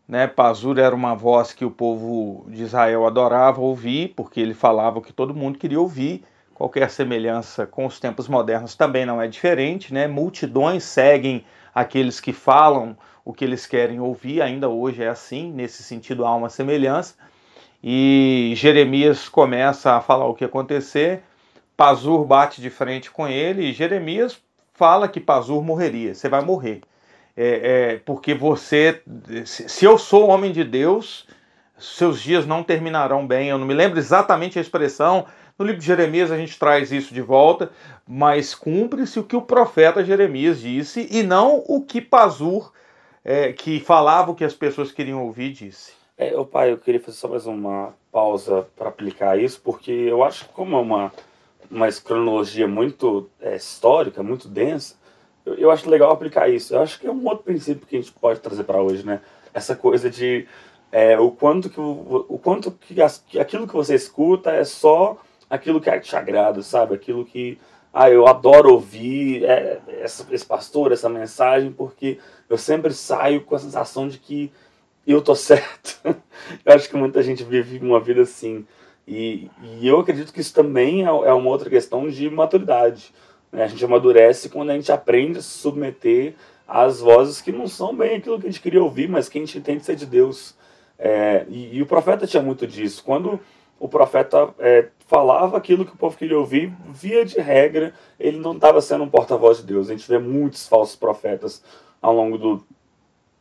[0.06, 4.98] Né, Pazur era uma voz que o povo de Israel adorava ouvir, porque ele falava
[4.98, 6.22] o que todo mundo queria ouvir.
[6.54, 10.06] Qualquer semelhança com os tempos modernos também não é diferente, né?
[10.06, 15.82] Multidões seguem aqueles que falam o que eles querem ouvir, ainda hoje é assim, nesse
[15.82, 17.14] sentido há uma semelhança.
[17.82, 21.22] E Jeremias começa a falar o que acontecer,
[21.76, 24.40] Pazur bate de frente com ele e Jeremias
[24.74, 26.82] fala que Pazur morreria, você vai morrer.
[27.36, 29.02] É, é, porque você,
[29.44, 31.26] se eu sou homem de Deus,
[31.76, 33.48] seus dias não terminarão bem.
[33.48, 35.26] Eu não me lembro exatamente a expressão,
[35.58, 37.70] no livro de Jeremias a gente traz isso de volta,
[38.06, 42.72] mas cumpre-se o que o profeta Jeremias disse e não o que Pazur,
[43.24, 45.92] é, que falava o que as pessoas queriam ouvir, disse.
[46.16, 50.44] É, pai, eu queria fazer só mais uma pausa para aplicar isso, porque eu acho
[50.44, 51.12] que como é uma,
[51.70, 54.96] uma cronologia muito é, histórica, muito densa,
[55.44, 56.74] eu, eu acho legal aplicar isso.
[56.74, 59.20] Eu acho que é um outro princípio que a gente pode trazer para hoje, né?
[59.52, 60.46] Essa coisa de
[60.92, 64.64] é, o quanto que o, o quanto que, as, que aquilo que você escuta é
[64.64, 65.18] só
[65.54, 66.94] aquilo que te agrada, sabe?
[66.94, 67.58] Aquilo que
[67.92, 73.54] ah, eu adoro ouvir é, essa, esse pastor, essa mensagem, porque eu sempre saio com
[73.54, 74.50] a sensação de que
[75.06, 76.00] eu tô certo.
[76.64, 78.66] eu acho que muita gente vive uma vida assim.
[79.06, 83.12] E, e eu acredito que isso também é, é uma outra questão de maturidade.
[83.52, 83.64] Né?
[83.64, 86.34] A gente amadurece quando a gente aprende a se submeter
[86.66, 89.40] às vozes que não são bem aquilo que a gente queria ouvir, mas que a
[89.40, 90.56] gente entende ser de Deus.
[90.98, 93.02] É, e, e, o profeta tinha muito disso.
[93.04, 93.38] Quando
[93.84, 98.52] o profeta é, falava aquilo que o povo queria ouvir, via de regra, ele não
[98.54, 99.90] estava sendo um porta-voz de Deus.
[99.90, 101.62] A gente vê muitos falsos profetas
[102.00, 102.64] ao longo do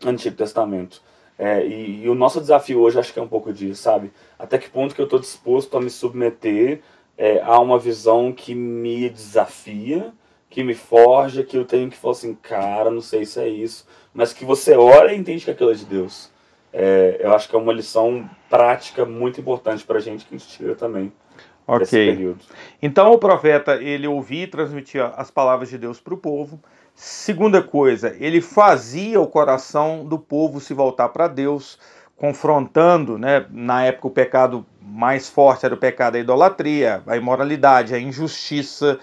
[0.05, 1.01] Antigo Testamento.
[1.39, 4.11] É, e, e, o nosso desafio hoje acho que é um pouco disso, sabe?
[4.37, 6.81] Até que ponto que eu estou disposto a me submeter
[7.17, 10.11] é, a uma visão que me desafia,
[10.49, 13.87] que me forja, que eu tenho que falar assim, cara, não sei se é isso,
[14.13, 16.32] mas que você ora e entende que aquilo é de Deus
[16.73, 20.37] é, eu acho que é uma lição prática muito importante para a gente que a
[20.37, 21.13] gente tira também.
[21.67, 22.35] Ok.
[22.81, 26.59] Então o profeta ele ouvia e transmitia as palavras de Deus para o povo.
[26.95, 31.79] Segunda coisa, ele fazia o coração do povo se voltar para Deus,
[32.17, 33.45] confrontando, né?
[33.49, 38.99] Na época o pecado mais forte era o pecado da idolatria, a imoralidade, a injustiça.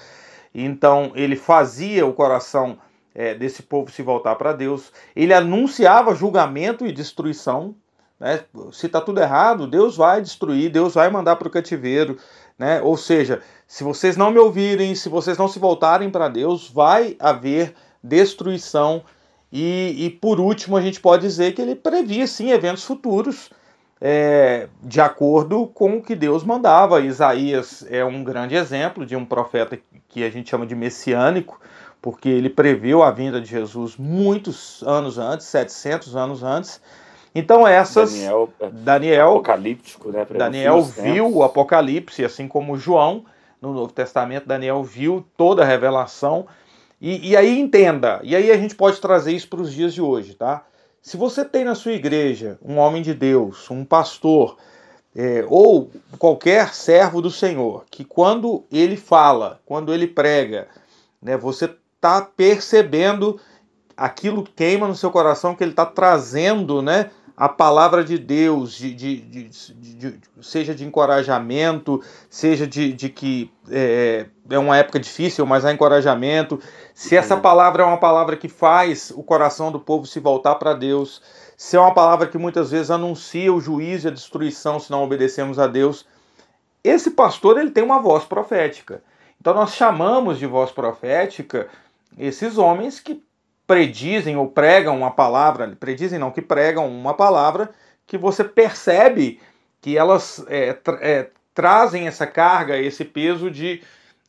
[0.55, 2.79] Então ele fazia o coração
[3.15, 4.93] é, desse povo se voltar para Deus.
[5.15, 7.75] Ele anunciava julgamento e destruição.
[8.19, 8.41] Né?
[8.73, 12.19] Se está tudo errado, Deus vai destruir, Deus vai mandar para o cativeiro.
[12.59, 12.81] Né?
[12.83, 17.17] Ou seja, se vocês não me ouvirem, se vocês não se voltarem para Deus, vai
[17.19, 19.03] haver destruição.
[19.53, 23.51] E, e, por último, a gente pode dizer que ele previa sim eventos futuros.
[24.03, 27.03] É, de acordo com o que Deus mandava.
[27.03, 31.61] Isaías é um grande exemplo de um profeta que a gente chama de messiânico,
[32.01, 36.81] porque ele previu a vinda de Jesus muitos anos antes, 700 anos antes.
[37.35, 40.27] Então essas Daniel, Daniel apocalíptico, né?
[40.31, 43.25] Daniel viu o Apocalipse, assim como João
[43.61, 46.47] no Novo Testamento, Daniel viu toda a revelação.
[47.01, 50.03] E, e aí entenda, e aí a gente pode trazer isso para os dias de
[50.03, 50.65] hoje, tá?
[51.03, 54.59] Se você tem na sua igreja um homem de Deus, um pastor,
[55.17, 60.69] é, ou qualquer servo do Senhor, que quando ele fala, quando ele prega,
[61.23, 63.39] né, você está percebendo
[63.95, 68.95] aquilo queima no seu coração, que ele está trazendo né, a palavra de Deus, de,
[68.95, 75.73] de, de, seja de encorajamento, seja de, que é, é uma época difícil, mas há
[75.73, 76.59] encorajamento,
[76.95, 80.73] se essa palavra é uma palavra que faz o coração do povo se voltar para
[80.73, 81.21] Deus,
[81.55, 85.05] se é uma palavra que muitas vezes anuncia o juízo e a destruição se não
[85.05, 86.07] obedecemos a Deus,
[86.83, 89.03] esse pastor ele tem uma voz profética.
[89.39, 91.69] Então nós chamamos de voz profética
[92.19, 93.23] esses homens que
[93.67, 97.71] predizem ou pregam uma palavra, predizem não, que pregam uma palavra
[98.07, 99.41] que você percebe
[99.81, 103.81] que elas é, tra é, trazem essa carga, esse peso de,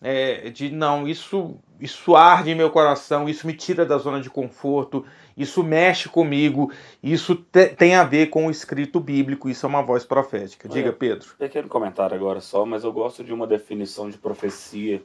[0.01, 4.29] é, de não, isso, isso arde em meu coração, isso me tira da zona de
[4.29, 9.69] conforto, isso mexe comigo, isso te, tem a ver com o escrito bíblico, isso é
[9.69, 10.69] uma voz profética.
[10.69, 11.29] Diga, Pedro.
[11.37, 15.01] Pequeno comentário agora só, mas eu gosto de uma definição de profecia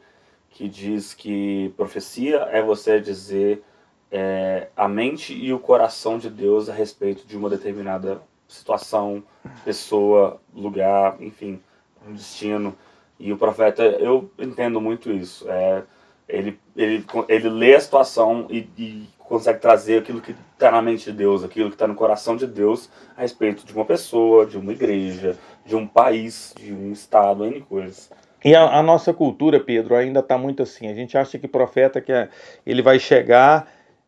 [0.57, 3.63] que diz que profecia é você dizer
[4.11, 9.23] é, a mente e o coração de Deus a respeito de uma determinada situação,
[9.67, 11.61] pessoa, lugar, enfim,
[12.09, 12.75] um destino.
[13.21, 15.45] E o profeta, eu entendo muito isso.
[15.47, 15.83] É,
[16.27, 21.05] ele, ele, ele lê a situação e, e consegue trazer aquilo que está na mente
[21.11, 24.57] de Deus, aquilo que está no coração de Deus a respeito de uma pessoa, de
[24.57, 28.11] uma igreja, de um país, de um estado, N coisas.
[28.47, 30.87] E a, a nossa cultura, Pedro, ainda está muito assim.
[30.87, 32.29] A gente acha que profeta que é,
[32.65, 33.67] ele vai chegar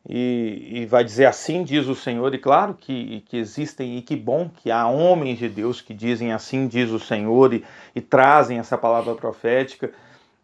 [0.08, 4.14] e, e, vai dizer assim diz o Senhor, e claro que, que existem, e que
[4.14, 7.64] bom que há homens de Deus que dizem assim diz o Senhor e,
[7.96, 9.90] e trazem essa palavra profética,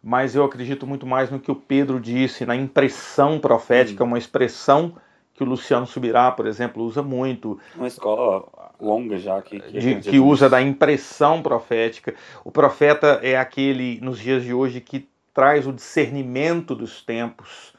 [0.03, 4.97] mas eu acredito muito mais no que o Pedro disse, na impressão profética, uma expressão
[5.33, 7.57] que o Luciano Subirá, por exemplo, usa muito.
[7.77, 8.45] Uma escola
[8.79, 12.13] longa já que, que, de, que usa da impressão profética.
[12.43, 17.75] O profeta é aquele, nos dias de hoje, que traz o discernimento dos tempos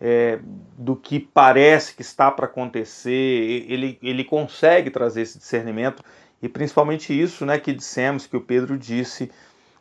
[0.00, 0.38] é,
[0.76, 3.10] do que parece que está para acontecer,
[3.68, 6.02] ele, ele consegue trazer esse discernimento,
[6.42, 9.30] e principalmente isso né, que dissemos, que o Pedro disse.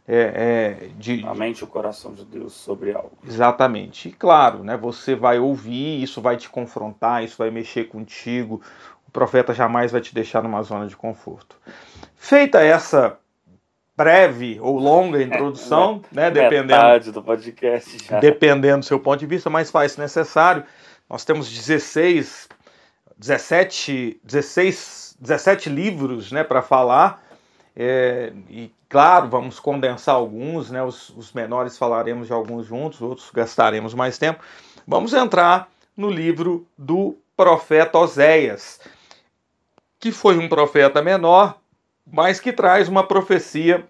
[0.05, 3.13] É, é, de, a mente e o coração de Deus sobre algo.
[3.25, 4.09] Exatamente.
[4.09, 8.61] E claro, né, você vai ouvir, isso vai te confrontar, isso vai mexer contigo.
[9.13, 11.55] Profeta jamais vai te deixar numa zona de conforto.
[12.17, 13.17] Feita essa
[13.95, 18.19] breve ou longa introdução, né, dependendo do podcast já.
[18.19, 20.63] dependendo do seu ponto de vista, mas faz necessário.
[21.07, 22.49] Nós temos 16,
[23.15, 27.23] 17, 16, 17 livros, né, para falar.
[27.75, 33.29] É, e claro, vamos condensar alguns, né, os, os menores falaremos de alguns juntos, outros
[33.31, 34.43] gastaremos mais tempo.
[34.87, 38.79] Vamos entrar no livro do profeta Oséias,
[40.03, 41.61] que foi um profeta menor,
[42.05, 43.87] mas que traz uma profecia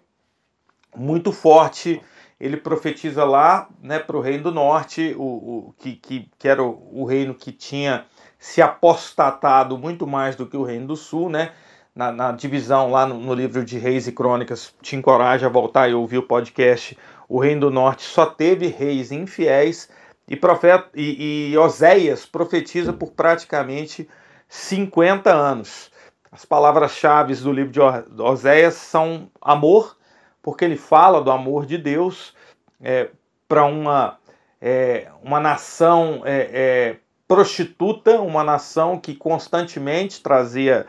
[0.95, 1.99] muito forte.
[2.39, 6.61] Ele profetiza lá né, para o reino do norte, o, o que, que, que, era
[6.61, 8.05] o, o, reino que tinha
[8.37, 11.51] se apostatado muito mais do que o reino do sul, né?
[11.95, 15.89] Na, na divisão lá no, no, livro de Reis e Crônicas, te encoraja a voltar
[15.89, 16.95] e ouvir o podcast.
[17.27, 19.89] O reino do norte só teve reis infiéis
[20.27, 24.07] e, profeta, e, e Oséias profetiza por praticamente
[24.47, 25.91] 50 anos.
[26.33, 27.79] As palavras-chave do livro de
[28.19, 29.95] Oséias são amor,
[30.41, 32.33] porque ele fala do amor de Deus
[32.81, 33.11] é,
[33.47, 34.17] para uma,
[34.59, 36.95] é, uma nação é, é,
[37.27, 40.87] prostituta, uma nação que constantemente trazia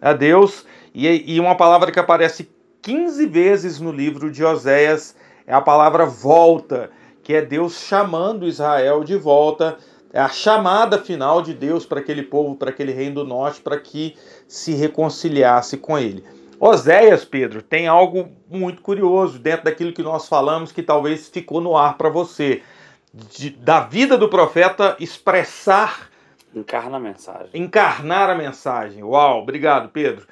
[0.00, 5.14] a Deus, e, e uma palavra que aparece 15 vezes no livro de Oséias
[5.46, 6.90] é a palavra volta,
[7.22, 9.76] que é Deus chamando Israel de volta
[10.16, 13.78] é a chamada final de Deus para aquele povo, para aquele reino do norte, para
[13.78, 14.16] que
[14.48, 16.24] se reconciliasse com ele.
[16.58, 21.76] Oséias, Pedro, tem algo muito curioso dentro daquilo que nós falamos que talvez ficou no
[21.76, 22.62] ar para você.
[23.12, 26.08] De, da vida do profeta expressar.
[26.54, 27.50] Encarnar a mensagem.
[27.52, 29.04] Encarnar a mensagem.
[29.04, 30.26] Uau, obrigado, Pedro.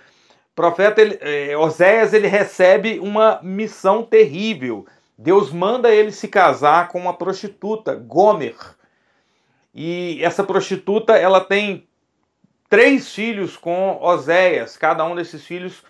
[0.56, 4.86] profeta ele, é, Oséias ele recebe uma missão terrível.
[5.18, 8.56] Deus manda ele se casar com uma prostituta, Gomer.
[9.74, 11.88] E essa prostituta, ela tem
[12.68, 14.76] três filhos com Oséias.
[14.76, 15.82] Cada um desses filhos,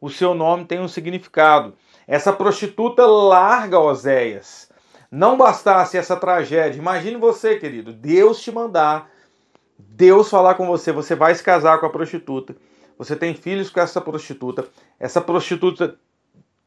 [0.00, 1.74] o seu nome tem um significado.
[2.06, 4.68] Essa prostituta larga Oséias.
[5.10, 9.10] Não bastasse essa tragédia, imagine você, querido, Deus te mandar,
[9.76, 12.54] Deus falar com você, você vai se casar com a prostituta,
[12.96, 14.68] você tem filhos com essa prostituta,
[15.00, 15.98] essa prostituta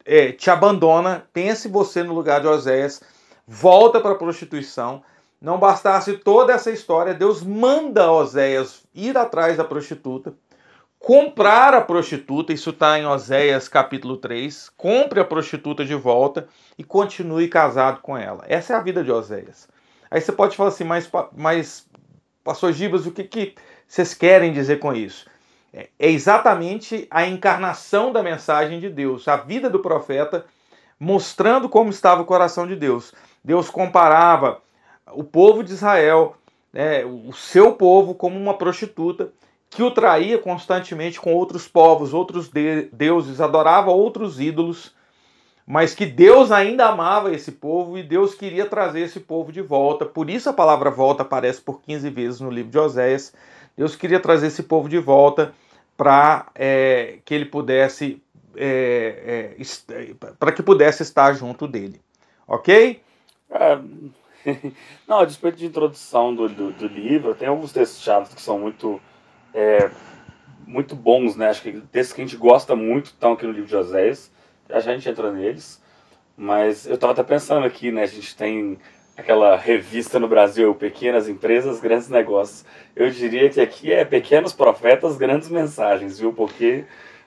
[0.04, 3.02] é, te abandona, pense você no lugar de Oséias,
[3.46, 5.02] volta para a prostituição,
[5.44, 10.34] não bastasse toda essa história, Deus manda Oséias ir atrás da prostituta,
[10.98, 16.82] comprar a prostituta, isso está em Oséias capítulo 3, compre a prostituta de volta e
[16.82, 18.44] continue casado com ela.
[18.48, 19.68] Essa é a vida de Oséias.
[20.10, 21.86] Aí você pode falar assim, mas, mas
[22.42, 23.54] pastor Gibas, o que, que
[23.86, 25.26] vocês querem dizer com isso?
[25.74, 30.46] é, é exatamente a encarnação da mensagem de Deus, a vida do profeta
[30.98, 33.12] mostrando como estava o coração de Deus.
[33.42, 34.62] Deus comparava
[35.14, 36.36] o povo de Israel,
[36.72, 39.30] né, o seu povo, como uma prostituta
[39.70, 44.94] que o traía constantemente com outros povos, outros de deuses, adorava outros ídolos,
[45.66, 50.04] mas que Deus ainda amava esse povo e Deus queria trazer esse povo de volta.
[50.04, 53.32] Por isso a palavra volta aparece por 15 vezes no livro de Oséias.
[53.76, 55.52] Deus queria trazer esse povo de volta
[55.96, 58.22] para é, que ele pudesse
[58.56, 62.00] é, é, para que pudesse estar junto dele,
[62.46, 63.00] ok?
[65.06, 68.58] Não, a despeito de introdução do, do, do livro, tem alguns textos chaves que são
[68.58, 69.00] muito
[69.52, 69.90] é,
[70.66, 71.48] muito bons, né?
[71.48, 74.30] Acho que textos que a gente gosta muito estão aqui no livro de Oséias,
[74.68, 75.82] já a gente entra neles,
[76.36, 78.02] mas eu estava até pensando aqui, né?
[78.02, 78.78] A gente tem
[79.16, 82.64] aquela revista no Brasil, Pequenas Empresas, Grandes Negócios.
[82.96, 86.32] Eu diria que aqui é Pequenos Profetas, Grandes Mensagens, viu?
[86.32, 86.84] Porque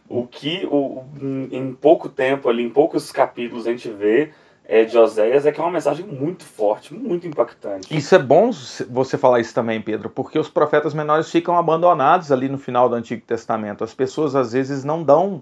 [0.09, 1.03] o que o,
[1.51, 4.31] em pouco tempo ali, em poucos capítulos a gente vê
[4.69, 7.95] é, de Oséias é que é uma mensagem muito forte, muito impactante.
[7.95, 8.51] Isso é bom
[8.89, 12.95] você falar isso também, Pedro, porque os profetas menores ficam abandonados ali no final do
[12.95, 13.83] Antigo Testamento.
[13.85, 15.41] As pessoas às vezes não dão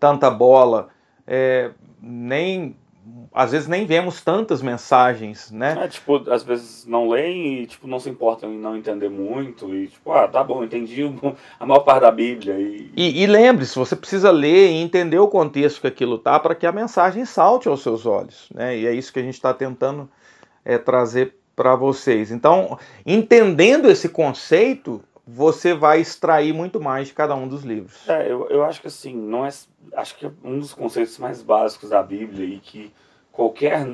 [0.00, 0.88] tanta bola,
[1.26, 2.74] é, nem
[3.34, 5.76] às vezes nem vemos tantas mensagens, né?
[5.82, 9.74] É, tipo, às vezes não leem e, tipo, não se importam em não entender muito
[9.74, 11.02] e, tipo, ah, tá bom, entendi
[11.58, 12.58] a maior parte da Bíblia.
[12.58, 16.54] E, e, e lembre-se, você precisa ler e entender o contexto que aquilo tá para
[16.54, 18.76] que a mensagem salte aos seus olhos, né?
[18.76, 20.08] E é isso que a gente está tentando
[20.64, 22.30] é, trazer para vocês.
[22.30, 28.08] Então, entendendo esse conceito, você vai extrair muito mais de cada um dos livros.
[28.08, 29.50] É, eu, eu acho que assim, não é,
[29.94, 32.92] acho que é um dos conceitos mais básicos da Bíblia e que
[33.30, 33.86] qualquer,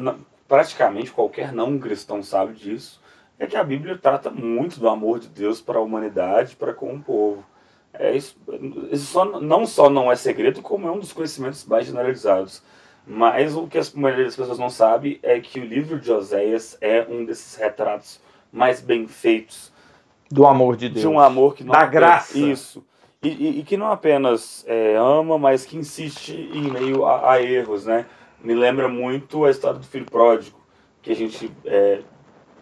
[0.46, 3.00] praticamente qualquer não cristão sabe disso,
[3.38, 6.94] é que a Bíblia trata muito do amor de Deus para a humanidade, para com
[6.94, 7.44] o povo.
[7.92, 8.36] É isso,
[8.90, 12.62] isso só, não só não é segredo, como é um dos conhecimentos mais generalizados.
[13.06, 16.76] Mas o que as maioria das pessoas não sabe é que o livro de Oséias
[16.80, 18.20] é um desses retratos
[18.52, 19.72] mais bem feitos
[20.30, 22.84] do amor de Deus, de um amor que não da graça, isso
[23.22, 27.42] e, e, e que não apenas é, ama, mas que insiste em meio a, a
[27.42, 28.06] erros, né?
[28.42, 30.58] me lembra muito a história do filho pródigo,
[31.02, 32.00] que a gente é,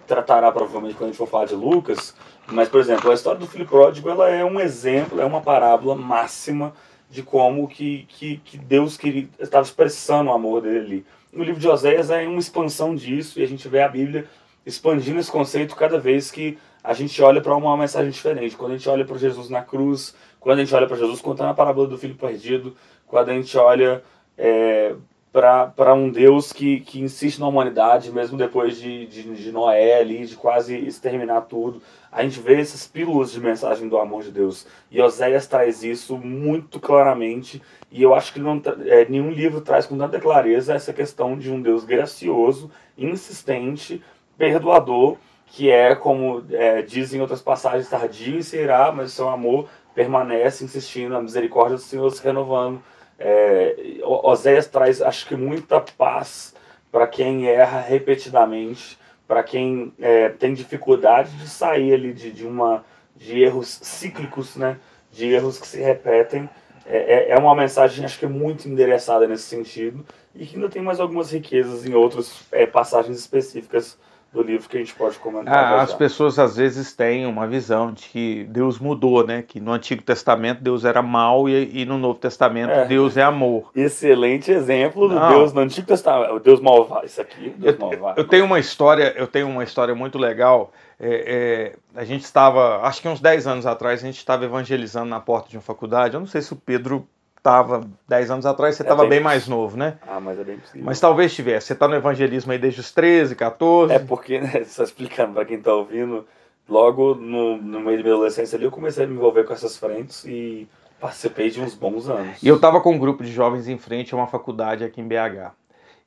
[0.07, 2.15] tratará provavelmente quando a gente for falar de Lucas.
[2.51, 5.95] Mas, por exemplo, a história do filho pródigo ela é um exemplo, é uma parábola
[5.95, 6.73] máxima
[7.11, 11.07] de como que, que, que Deus queria, estava expressando o amor dele ali.
[11.33, 14.27] O livro de Oséias é uma expansão disso e a gente vê a Bíblia
[14.65, 18.57] expandindo esse conceito cada vez que a gente olha para uma mensagem diferente.
[18.57, 21.51] Quando a gente olha para Jesus na cruz, quando a gente olha para Jesus contando
[21.51, 22.77] a parábola do filho perdido,
[23.09, 24.05] quando a gente olha
[24.39, 24.95] é,
[25.33, 30.25] para um Deus que, que insiste na humanidade, mesmo depois de, de, de, Noé ali,
[30.25, 31.83] de quase exterminar tudo.
[32.11, 34.65] A gente vê essas pílulas de mensagem do amor de Deus.
[34.89, 39.87] E Oséias traz isso muito claramente, e eu acho que não, é, nenhum livro traz
[39.87, 44.01] com tanta clareza essa questão de um Deus gracioso, insistente,
[44.39, 45.17] perdoador,
[45.47, 51.17] que é, como é, dizem outras passagens, tardio e será, mas seu amor permanece insistindo,
[51.17, 52.83] a misericórdia do Senhor se renovando
[53.19, 56.55] é, Oséias traz, acho que, muita paz
[56.93, 62.85] para quem erra repetidamente, para quem é, tem dificuldade de sair ali de, de, uma,
[63.15, 64.79] de erros cíclicos, né?
[65.11, 66.49] de erros que se repetem.
[66.85, 70.05] É, é, é uma mensagem, acho que, muito endereçada nesse sentido
[70.35, 73.99] e que ainda tem mais algumas riquezas em outras é, passagens específicas
[74.37, 75.55] do livro que a gente pode comentar.
[75.55, 79.43] Ah, as pessoas às vezes têm uma visão de que Deus mudou, né?
[79.43, 82.85] Que no Antigo Testamento Deus era mal e, e no Novo Testamento é.
[82.85, 83.71] Deus é amor.
[83.75, 85.29] Excelente exemplo do Não.
[85.31, 87.07] Deus no Antigo Testamento, o Deus malvado.
[87.07, 88.21] Isso aqui, Deus eu, malvado.
[88.21, 90.73] Eu tenho uma história, eu tenho uma história muito legal.
[91.01, 95.07] É, é, a gente estava, acho que uns 10 anos atrás, a gente estava evangelizando
[95.07, 96.15] na porta de uma faculdade.
[96.15, 97.09] Eu não sei se o Pedro
[97.47, 99.99] estava 10 anos atrás, você estava é bem, bem mais novo, né?
[100.07, 100.85] Ah, mas é bem possível.
[100.85, 101.69] Mas talvez tivesse.
[101.69, 103.95] Você está no evangelismo aí desde os 13, 14.
[103.95, 106.27] É porque, né, só explicando para quem está ouvindo,
[106.69, 109.77] logo no, no meio da minha adolescência ali eu comecei a me envolver com essas
[109.77, 110.69] frentes e
[111.01, 112.43] participei de uns bons anos.
[112.43, 115.07] E eu estava com um grupo de jovens em frente a uma faculdade aqui em
[115.07, 115.53] BH.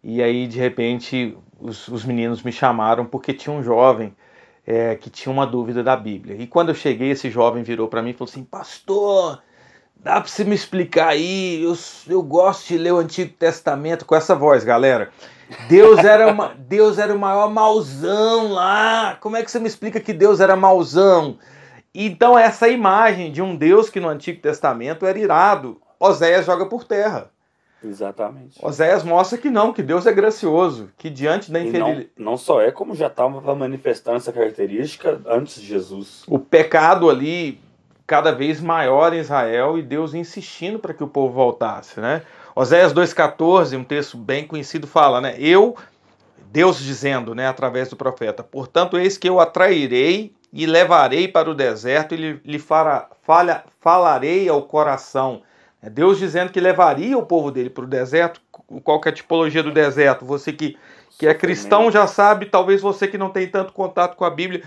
[0.04, 4.14] E aí, de repente, os, os meninos me chamaram porque tinha um jovem
[4.66, 6.36] é, que tinha uma dúvida da Bíblia.
[6.38, 9.42] E quando eu cheguei, esse jovem virou para mim e falou assim: Pastor,
[10.02, 11.62] Dá para você me explicar aí?
[11.62, 11.78] Eu,
[12.08, 15.10] eu gosto de ler o Antigo Testamento com essa voz, galera.
[15.68, 19.18] Deus era, uma, Deus era o maior mauzão lá.
[19.20, 21.38] Como é que você me explica que Deus era mauzão?
[21.94, 26.86] Então, essa imagem de um Deus que no Antigo Testamento era irado, Oséias joga por
[26.86, 27.30] terra.
[27.84, 28.58] Exatamente.
[28.64, 32.10] Oséias mostra que não, que Deus é gracioso, que diante da infidelidade.
[32.18, 36.24] Não, não, só é, como já estava manifestando essa característica antes de Jesus.
[36.28, 37.60] O pecado ali
[38.10, 42.24] cada vez maior em Israel e Deus insistindo para que o povo voltasse, né?
[42.56, 45.36] Oséias 2,14, um texto bem conhecido, fala, né?
[45.38, 45.78] Eu,
[46.52, 51.54] Deus dizendo, né, através do profeta, portanto, eis que eu atrairei e levarei para o
[51.54, 55.44] deserto e lhe fará, falha, falarei ao coração.
[55.80, 58.42] É Deus dizendo que levaria o povo dele para o deserto.
[58.84, 60.26] Qual que é a tipologia do deserto?
[60.26, 60.76] Você que,
[61.20, 64.64] que é cristão já sabe, talvez você que não tem tanto contato com a Bíblia,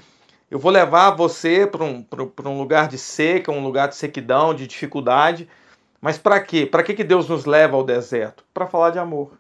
[0.53, 2.05] eu vou levar você para um,
[2.45, 5.49] um lugar de seca, um lugar de sequidão, de dificuldade.
[5.99, 6.67] Mas para quê?
[6.67, 8.45] Para que, que Deus nos leva ao deserto?
[8.53, 9.33] Para falar de amor.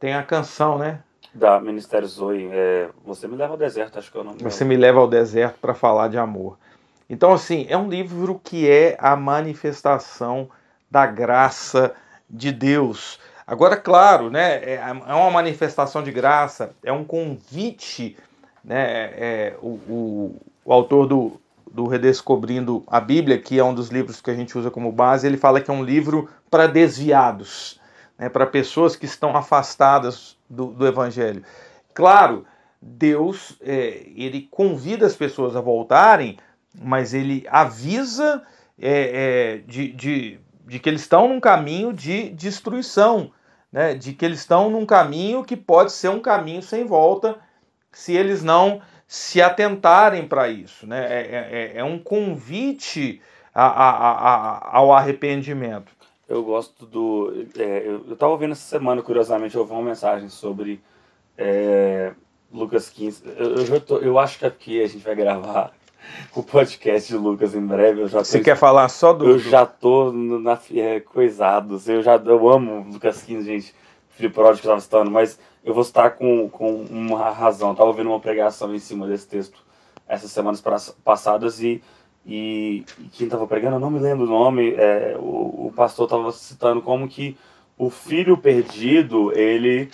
[0.00, 0.98] Tem a canção, né?
[1.32, 4.34] Da Ministério Zoe, é, você me leva ao deserto, acho que eu não.
[4.38, 6.58] Você me leva ao deserto para falar de amor.
[7.08, 10.50] Então, assim, é um livro que é a manifestação
[10.90, 11.94] da graça
[12.28, 13.20] de Deus.
[13.46, 18.16] Agora, claro, né, é, é uma manifestação de graça, é um convite
[18.64, 21.40] né, é, é, o, o, o, autor do,
[21.70, 25.26] do Redescobrindo a Bíblia, que é um dos livros que a gente usa como base,
[25.26, 27.80] ele fala que é um livro para desviados,
[28.18, 31.42] né, para pessoas que estão afastadas do, do Evangelho.
[31.94, 32.44] Claro,
[32.80, 36.38] Deus é, ele convida as pessoas a voltarem,
[36.80, 38.42] mas ele avisa
[38.80, 43.32] é, é, de, de, de que eles estão num caminho de destruição,
[43.72, 47.36] né, de que eles estão num caminho que pode ser um caminho sem volta
[47.92, 50.86] se eles não se atentarem para isso.
[50.86, 51.06] Né?
[51.08, 53.20] É, é, é, é um convite
[53.54, 55.92] a, a, a, ao arrependimento.
[56.28, 57.46] Eu gosto do.
[57.58, 60.78] É, eu estava ouvindo essa semana, curiosamente, eu ouvi uma mensagem sobre
[61.38, 62.12] é,
[62.52, 63.22] Lucas 15.
[63.36, 65.72] Eu, eu, tô, eu acho que aqui a gente vai gravar
[66.36, 68.02] o podcast de Lucas em breve.
[68.02, 69.26] Eu já Você quer falar só do.
[69.26, 71.88] Eu já tô na, é, coisados.
[71.88, 73.74] Eu já eu amo Lucas 15, gente.
[74.10, 77.72] Filho pródigo que estava citando, mas eu vou estar com, com uma razão.
[77.72, 79.62] Estava ouvindo uma pregação em cima desse texto
[80.08, 80.64] essas semanas
[81.04, 81.82] passadas e,
[82.24, 86.06] e, e quem estava pregando, eu não me lembro o nome, é, o, o pastor
[86.06, 87.36] estava citando como que
[87.76, 89.90] o filho perdido, ele.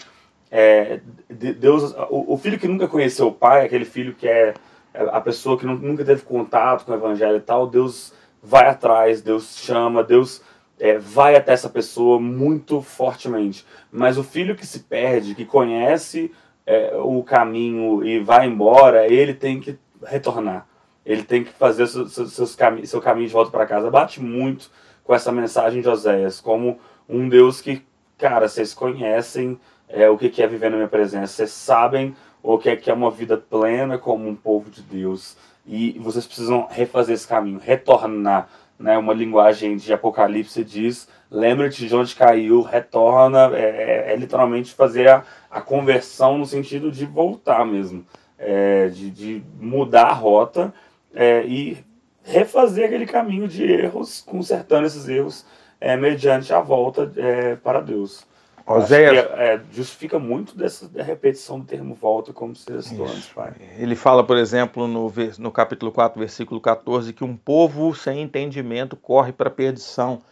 [0.49, 4.55] É, Deus, o, o, filho que nunca conheceu o pai, aquele filho que é,
[4.95, 9.20] é a pessoa que nunca teve contato com o evangelho e tal, Deus vai atrás,
[9.20, 10.41] Deus chama, Deus
[10.85, 13.64] é, vai até essa pessoa muito fortemente.
[13.91, 16.30] Mas o filho que se perde, que conhece
[16.66, 20.66] é, o caminho e vai embora, ele tem que retornar.
[21.07, 23.91] Ele tem que fazer seus, seus cami seu caminho de volta para casa.
[23.91, 24.70] Bate muito
[25.03, 26.78] com essa mensagem de Oséias, como
[27.09, 27.82] um Deus que,
[28.18, 29.59] cara, vocês conhecem
[29.89, 32.95] é, o que é viver na minha presença, vocês sabem o que é, que é
[32.95, 35.35] uma vida plena como um povo de Deus.
[35.66, 38.51] E vocês precisam refazer esse caminho, retornar
[38.85, 44.74] né, uma linguagem de Apocalipse diz: lembre-te de onde caiu, retorna, é, é, é literalmente
[44.74, 48.05] fazer a, a, conversão no sentido de voltar mesmo,
[48.39, 50.74] é, de, de, mudar a rota
[51.14, 51.78] é, e
[52.22, 55.47] refazer aquele caminho de erros, consertando esses erros
[55.80, 58.26] é, mediante a volta é, para Deus.
[58.67, 59.27] Oséias...
[59.33, 63.53] É, justifica muito dessa repetição do termo volta, como você citou antes, pai.
[63.79, 68.97] Ele fala, por exemplo, no, no capítulo 4, versículo 14, que um povo sem entendimento
[68.97, 70.23] corre para a perdição.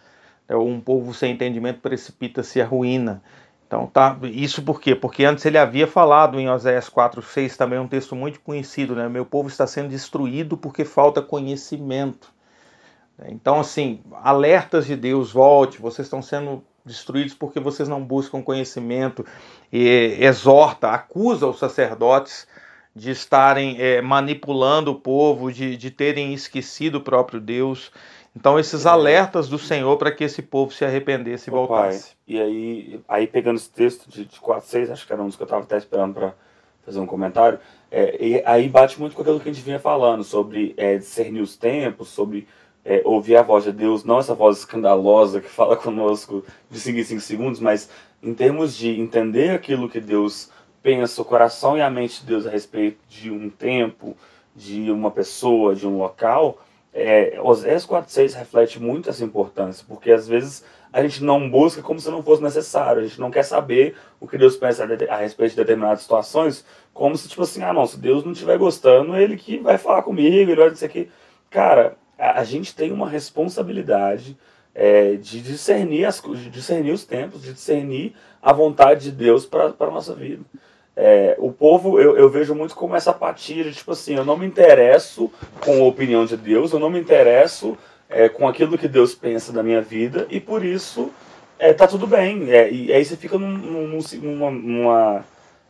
[0.48, 3.22] É, um povo sem entendimento precipita-se à ruína.
[3.66, 4.94] Então, tá, isso por quê?
[4.94, 6.90] Porque antes ele havia falado em Oséias
[7.22, 9.08] 6, também um texto muito conhecido, né?
[9.08, 12.30] Meu povo está sendo destruído porque falta conhecimento.
[13.28, 19.24] Então, assim, alertas de Deus, volte, vocês estão sendo destruídos porque vocês não buscam conhecimento,
[19.72, 22.46] e exorta, acusa os sacerdotes
[22.94, 27.90] de estarem é, manipulando o povo, de, de terem esquecido o próprio Deus.
[28.36, 32.08] Então, esses alertas do Senhor para que esse povo se arrependesse e voltasse.
[32.08, 35.26] Pai, e aí, aí, pegando esse texto de, de 4, 6, acho que era um
[35.26, 36.34] dos que eu estava até esperando para
[36.84, 37.60] fazer um comentário,
[37.90, 41.40] é, e aí bate muito com aquilo que a gente vinha falando sobre é, discernir
[41.40, 42.48] os tempos, sobre
[42.84, 46.98] é, ouvir a voz de Deus, não essa voz escandalosa que fala conosco de 5
[46.98, 47.88] em 5 segundos, mas
[48.22, 50.50] em termos de entender aquilo que Deus
[50.82, 54.16] pensa, o coração e a mente de Deus a respeito de um tempo,
[54.54, 56.58] de uma pessoa, de um local,
[56.92, 60.62] é, Oséias 4.6 reflete muito essa importância, porque às vezes
[60.92, 64.28] a gente não busca como se não fosse necessário, a gente não quer saber o
[64.28, 67.98] que Deus pensa a respeito de determinadas situações, como se tipo assim, ah não, se
[67.98, 71.08] Deus não estiver gostando, ele que vai falar comigo, ele vai dizer que...
[71.48, 74.36] Cara, a, gente tem uma responsabilidade
[74.74, 79.74] é, de discernir, as, de discernir os tempos, de discernir a vontade de Deus para
[79.78, 80.42] a nossa vida.
[80.94, 84.36] É, o povo, eu, eu vejo muito como essa apatia de tipo assim, eu não
[84.36, 87.76] me interesso com a opinião de Deus, eu não me interesso
[88.08, 91.10] é, com aquilo que Deus pensa da minha vida e por isso
[91.58, 92.50] é, tá tudo bem.
[92.50, 95.24] É, e aí você fica num, num, numa, numa,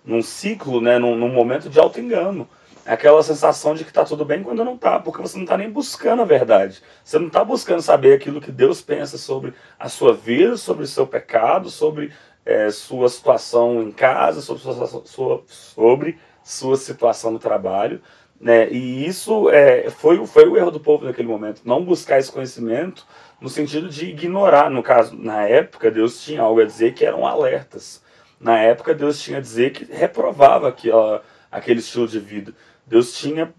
[0.04, 2.48] num ciclo, né, num, num momento de auto-engano.
[2.84, 5.56] É aquela sensação de que está tudo bem quando não está, porque você não está
[5.56, 6.82] nem buscando a verdade.
[7.04, 10.86] Você não está buscando saber aquilo que Deus pensa sobre a sua vida, sobre o
[10.88, 12.12] seu pecado, sobre
[12.44, 18.00] é, sua situação em casa, sobre sua, sua, sobre sua situação no trabalho.
[18.40, 18.68] Né?
[18.70, 23.06] E isso é, foi, foi o erro do povo naquele momento, não buscar esse conhecimento
[23.40, 24.68] no sentido de ignorar.
[24.68, 28.02] No caso, na época, Deus tinha algo a dizer que eram alertas.
[28.40, 31.22] Na época, Deus tinha a dizer que reprovava aquela,
[31.52, 32.52] aquele estilo de vida.
[32.86, 33.52] Deus tinha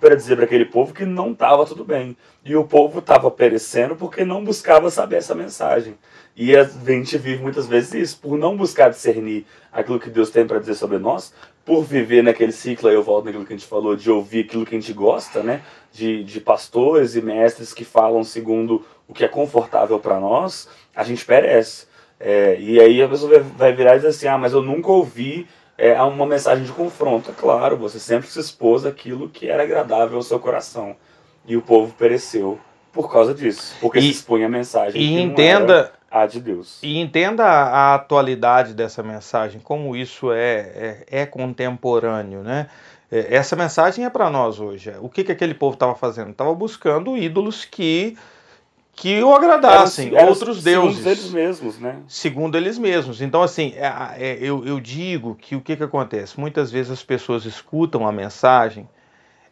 [0.00, 2.16] para dizer para aquele povo que não estava tudo bem.
[2.44, 5.96] E o povo estava perecendo porque não buscava saber essa mensagem.
[6.34, 10.46] E a gente vive muitas vezes isso, por não buscar discernir aquilo que Deus tem
[10.46, 13.68] para dizer sobre nós, por viver naquele ciclo, aí eu volto naquilo que a gente
[13.68, 15.60] falou, de ouvir aquilo que a gente gosta, né?
[15.92, 21.04] De, de pastores e mestres que falam segundo o que é confortável para nós, a
[21.04, 21.86] gente perece.
[22.18, 25.46] É, e aí a pessoa vai virar e dizer assim: ah, mas eu nunca ouvi
[25.80, 27.30] é, uma mensagem de confronto.
[27.30, 30.94] É claro, você sempre se expôs aquilo que era agradável ao seu coração.
[31.46, 32.60] E o povo pereceu
[32.92, 35.00] por causa disso, porque e, se expunha a mensagem.
[35.00, 36.78] E entenda a de Deus.
[36.82, 42.66] E entenda a, atualidade dessa mensagem, como isso é, é, é contemporâneo, né?
[43.10, 44.92] É, essa mensagem é para nós hoje.
[45.00, 46.30] O que, que aquele povo estava fazendo?
[46.30, 48.18] Estava buscando ídolos que
[49.00, 50.98] que o agradassem, era, era, outros deuses.
[50.98, 51.96] Segundo eles mesmos, né?
[52.06, 53.22] Segundo eles mesmos.
[53.22, 53.86] Então, assim, é,
[54.18, 56.38] é, eu, eu digo que o que, que acontece?
[56.38, 58.86] Muitas vezes as pessoas escutam a mensagem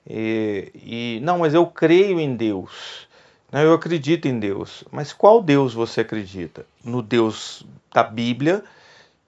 [0.06, 3.08] e, e não, mas eu creio em Deus.
[3.50, 6.66] Né, eu acredito em Deus, mas qual Deus você acredita?
[6.84, 8.62] No Deus da Bíblia,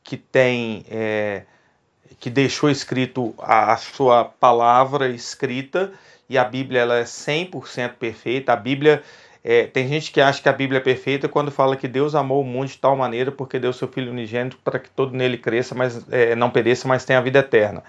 [0.05, 1.45] que tem, é,
[2.19, 5.91] que deixou escrito a, a, sua palavra escrita,
[6.29, 8.53] e a Bíblia ela é 100% perfeita.
[8.53, 9.03] A Bíblia,
[9.43, 12.43] é, tem gente que acha que a Bíblia é perfeita quando fala que Deus amou
[12.43, 15.75] o mundo de tal maneira porque deu seu Filho unigênito para que todo nele cresça,
[15.75, 17.83] mas é, não pereça, mas tenha a vida eterna.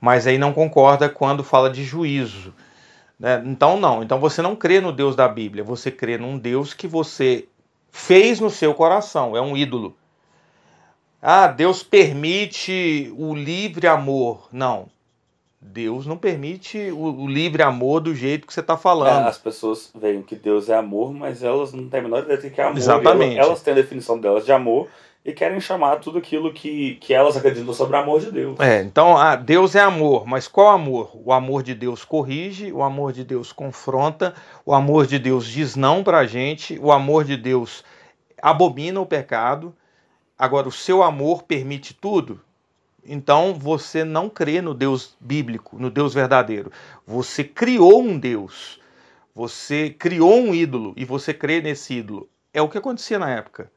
[0.00, 2.52] Mas aí não concorda quando fala de juízo.
[3.18, 3.42] Né?
[3.46, 4.02] Então, não.
[4.02, 7.46] Então, você não crê no Deus da Bíblia, você crê num Deus que você
[7.90, 9.96] fez no seu coração, é um ídolo.
[11.20, 14.48] Ah, Deus permite o livre amor.
[14.52, 14.88] Não.
[15.60, 19.26] Deus não permite o, o livre amor do jeito que você está falando.
[19.26, 22.38] É, as pessoas veem que Deus é amor, mas elas não têm a menor ideia
[22.38, 22.78] de que é amor.
[22.78, 23.36] Exatamente.
[23.36, 24.88] Elas, elas têm a definição delas de amor
[25.24, 28.58] e querem chamar tudo aquilo que, que elas acreditam sobre o amor de Deus.
[28.60, 31.10] É, então ah, Deus é amor, mas qual amor?
[31.14, 34.34] O amor de Deus corrige, o amor de Deus confronta,
[34.64, 37.84] o amor de Deus diz não pra gente, o amor de Deus
[38.40, 39.74] abomina o pecado.
[40.38, 42.40] Agora, o seu amor permite tudo?
[43.08, 46.70] Então você não crê no Deus bíblico, no Deus verdadeiro.
[47.06, 48.78] Você criou um Deus,
[49.34, 52.28] você criou um ídolo e você crê nesse ídolo.
[52.52, 53.72] É o que acontecia na época.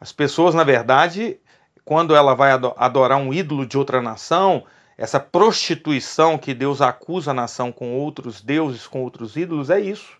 [0.00, 1.38] As pessoas, na verdade,
[1.84, 4.64] quando ela vai adorar um ídolo de outra nação,
[4.96, 10.16] essa prostituição que Deus acusa a nação com outros deuses, com outros ídolos, é isso.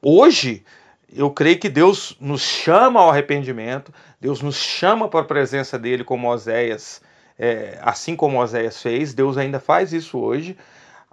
[0.00, 0.64] Hoje,
[1.12, 6.04] eu creio que Deus nos chama ao arrependimento, Deus nos chama para a presença dele,
[6.04, 7.00] como Oséias,
[7.38, 10.56] é, assim como Oséias fez, Deus ainda faz isso hoje.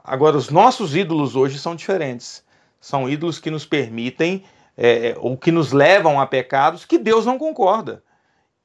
[0.03, 2.43] Agora, os nossos ídolos hoje são diferentes.
[2.79, 4.43] São ídolos que nos permitem
[4.77, 8.03] é, ou que nos levam a pecados que Deus não concorda.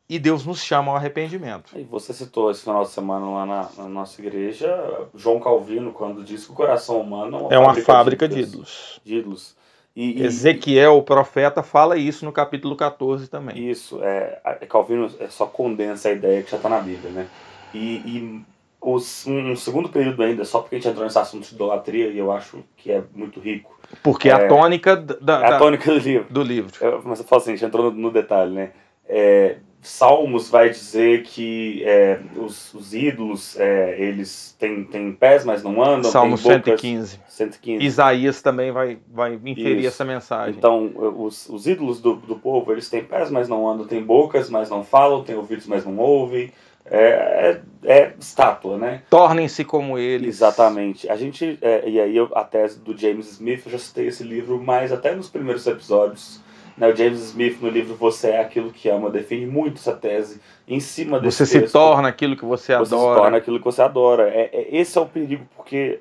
[0.09, 1.77] E Deus nos chama ao arrependimento.
[1.77, 6.23] E você citou esse final de semana lá na, na nossa igreja, João Calvino, quando
[6.23, 9.01] disse que o coração humano é uma, é uma fábrica, fábrica de, ídolos.
[9.05, 9.56] De ídolos.
[9.97, 13.70] E, Ezequiel, o profeta, fala isso no capítulo 14 também.
[13.70, 14.38] Isso, é,
[14.68, 17.26] Calvino é só condensa a ideia que já está na Bíblia, né?
[17.72, 18.40] E, e
[18.78, 22.18] os, um segundo período ainda, só porque a gente entrou nesse assunto de idolatria, e
[22.18, 25.99] eu acho que é muito rico, porque é, a tônica da, é a tônica do
[25.99, 26.26] livro.
[26.28, 26.84] Do livro.
[26.84, 28.72] É, mas eu falo assim, a gente entrou no, no detalhe, né?
[29.09, 29.57] É,
[29.87, 35.80] Salmos vai dizer que é, os, os, ídolos, é, eles têm, têm pés, mas não
[35.80, 36.11] andam.
[36.11, 37.20] Salmo 115.
[37.28, 37.84] 115.
[37.84, 39.87] Isaías também vai, vai inferir Isso.
[39.87, 40.57] essa mensagem.
[40.59, 44.51] Então, os, os ídolos do, do povo, eles têm pés, mas não andam, têm bocas,
[44.51, 46.53] mas não falam, têm ouvidos, mas não ouvem.
[46.89, 49.03] É, é, é, estátua, né?
[49.09, 50.37] Tornem-se como eles.
[50.37, 51.09] Exatamente.
[51.09, 54.24] A gente, é, e aí eu, a tese do James Smith, eu já citei esse
[54.24, 56.41] livro, mas até nos primeiros episódios,
[56.77, 60.41] né, o James Smith no livro Você é Aquilo que Ama define muito essa tese
[60.68, 63.03] em cima desse Você texto, se torna aquilo que você, você adora.
[63.03, 64.29] Você se torna aquilo que você adora.
[64.29, 66.01] É, é, esse é o perigo, porque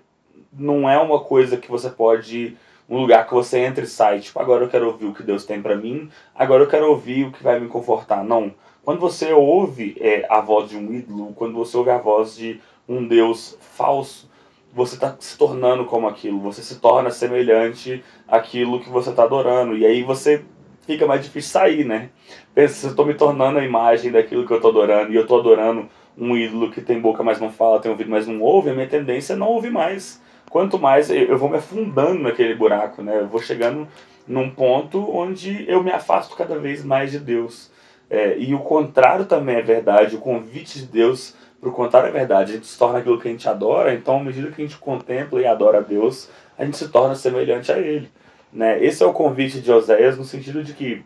[0.52, 2.58] não é uma coisa que você pode
[2.88, 5.44] um lugar que você entra e sai, tipo, agora eu quero ouvir o que Deus
[5.44, 8.24] tem para mim, agora eu quero ouvir o que vai me confortar.
[8.24, 8.54] Não
[8.86, 12.62] quando você ouve é, a voz de um ídolo, quando você ouve a voz de
[12.88, 14.30] um Deus falso,
[14.72, 19.76] você está se tornando como aquilo, você se torna semelhante àquilo que você está adorando.
[19.76, 20.46] E aí você
[20.86, 22.10] fica mais difícil sair, né?
[22.54, 25.24] Pensa, se eu estou me tornando a imagem daquilo que eu estou adorando, e eu
[25.24, 28.70] estou adorando um ídolo que tem boca, mas não fala, tem ouvido, mas não ouve,
[28.70, 30.24] a minha tendência é não ouvir mais
[30.56, 33.20] quanto mais eu vou me afundando naquele buraco, né?
[33.20, 33.86] Eu vou chegando
[34.26, 37.70] num ponto onde eu me afasto cada vez mais de Deus.
[38.10, 42.12] É, e o contrário também é verdade, o convite de Deus para o contrário é
[42.12, 42.52] verdade.
[42.52, 44.78] A gente se torna aquilo que a gente adora, então, à medida que a gente
[44.78, 48.10] contempla e adora a Deus, a gente se torna semelhante a Ele.
[48.56, 48.82] Né?
[48.82, 51.04] Esse é o convite de Oséias, no sentido de que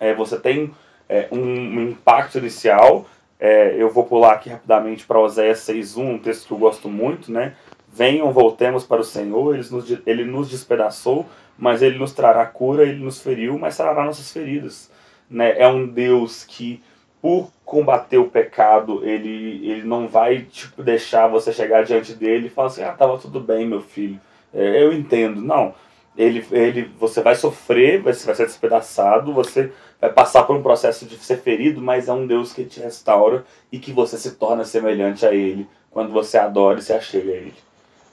[0.00, 0.72] é, você tem
[1.08, 3.06] é, um, um, impacto inicial.
[3.38, 7.30] É, eu vou pular aqui rapidamente para Oséias 6.1, um texto que eu gosto muito.
[7.30, 7.54] Né?
[7.92, 12.82] Venham, voltemos para o Senhor, ele nos, ele nos despedaçou, mas Ele nos trará cura,
[12.82, 14.90] Ele nos feriu, mas sarará nossas feridas.
[15.30, 15.54] Né?
[15.56, 16.82] É um Deus que
[17.22, 22.50] por combater o pecado, ele, ele não vai tipo, deixar você chegar diante dele e
[22.50, 24.20] falar assim, ah, tava tudo bem, meu filho,
[24.52, 25.40] é, eu entendo.
[25.40, 25.74] Não,
[26.16, 31.06] ele, ele, você vai sofrer, você vai ser despedaçado, você vai passar por um processo
[31.06, 34.64] de ser ferido, mas é um Deus que te restaura e que você se torna
[34.64, 37.54] semelhante a Ele quando você adora e se achega a Ele.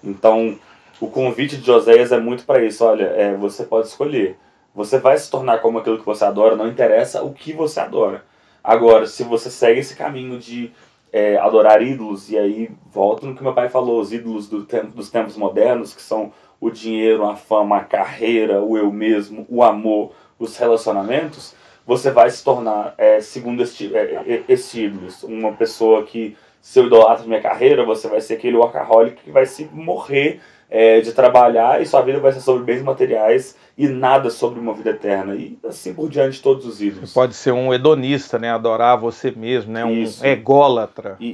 [0.04, 0.58] Então,
[1.00, 2.84] o convite de Joséias é muito para isso.
[2.84, 4.38] Olha, é, você pode escolher.
[4.74, 8.24] Você vai se tornar como aquilo que você adora, não interessa o que você adora.
[8.64, 10.72] Agora, se você segue esse caminho de
[11.12, 14.96] é, adorar ídolos, e aí volta no que meu pai falou, os ídolos do tempo,
[14.96, 16.32] dos tempos modernos, que são
[16.62, 21.56] o dinheiro, a fama, a carreira, o eu mesmo, o amor, os relacionamentos,
[21.86, 26.80] você vai se tornar, é, segundo este, é, é esse ídolos, uma pessoa que, se
[26.80, 30.40] eu idolatra minha carreira, você vai ser aquele workaholic que vai se morrer
[30.70, 34.74] é, de trabalhar e sua vida vai ser sobre bens materiais e nada sobre uma
[34.74, 35.36] vida eterna.
[35.36, 37.10] E assim por diante todos os ídolos.
[37.10, 38.52] Você pode ser um hedonista, né?
[38.52, 39.90] Adorar você mesmo, né?
[39.92, 40.24] Isso.
[40.24, 41.16] Um ególatra.
[41.20, 41.28] E,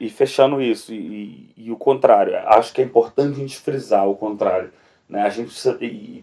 [0.00, 2.36] e, e fechando isso, e, e, o contrário.
[2.46, 4.70] Acho que é importante a gente frisar o contrário.
[5.08, 5.22] Né?
[5.22, 5.78] A gente precisa,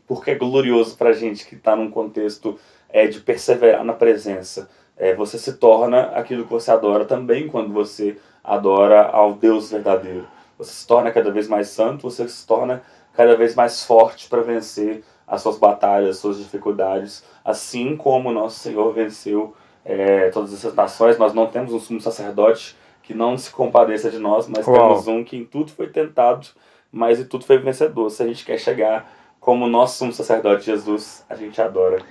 [0.08, 2.58] porque é glorioso para a gente que está num contexto
[2.90, 4.70] é, de perseverar na presença.
[4.98, 10.28] É, você se torna aquilo que você adora também quando você adora ao Deus verdadeiro
[10.64, 14.42] você se torna cada vez mais santo, você se torna cada vez mais forte para
[14.42, 19.56] vencer as suas batalhas, as suas dificuldades, assim como nosso Senhor venceu
[19.86, 21.18] é, todas essas nações.
[21.18, 24.76] Nós não temos um sumo sacerdote que não se compadeça de nós, mas Uau.
[24.76, 26.50] temos um que em tudo foi tentado,
[26.92, 28.10] mas em tudo foi vencedor.
[28.10, 29.10] Se a gente quer chegar
[29.40, 32.04] como nosso sumo sacerdote Jesus, a gente adora.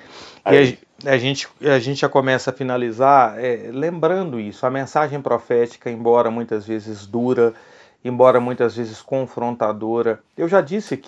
[0.43, 4.64] A e a, a, gente, a gente já começa a finalizar é, lembrando isso.
[4.64, 7.53] A mensagem profética, embora muitas vezes dura,
[8.03, 10.21] embora muitas vezes confrontadora.
[10.39, 10.99] Eu já disse o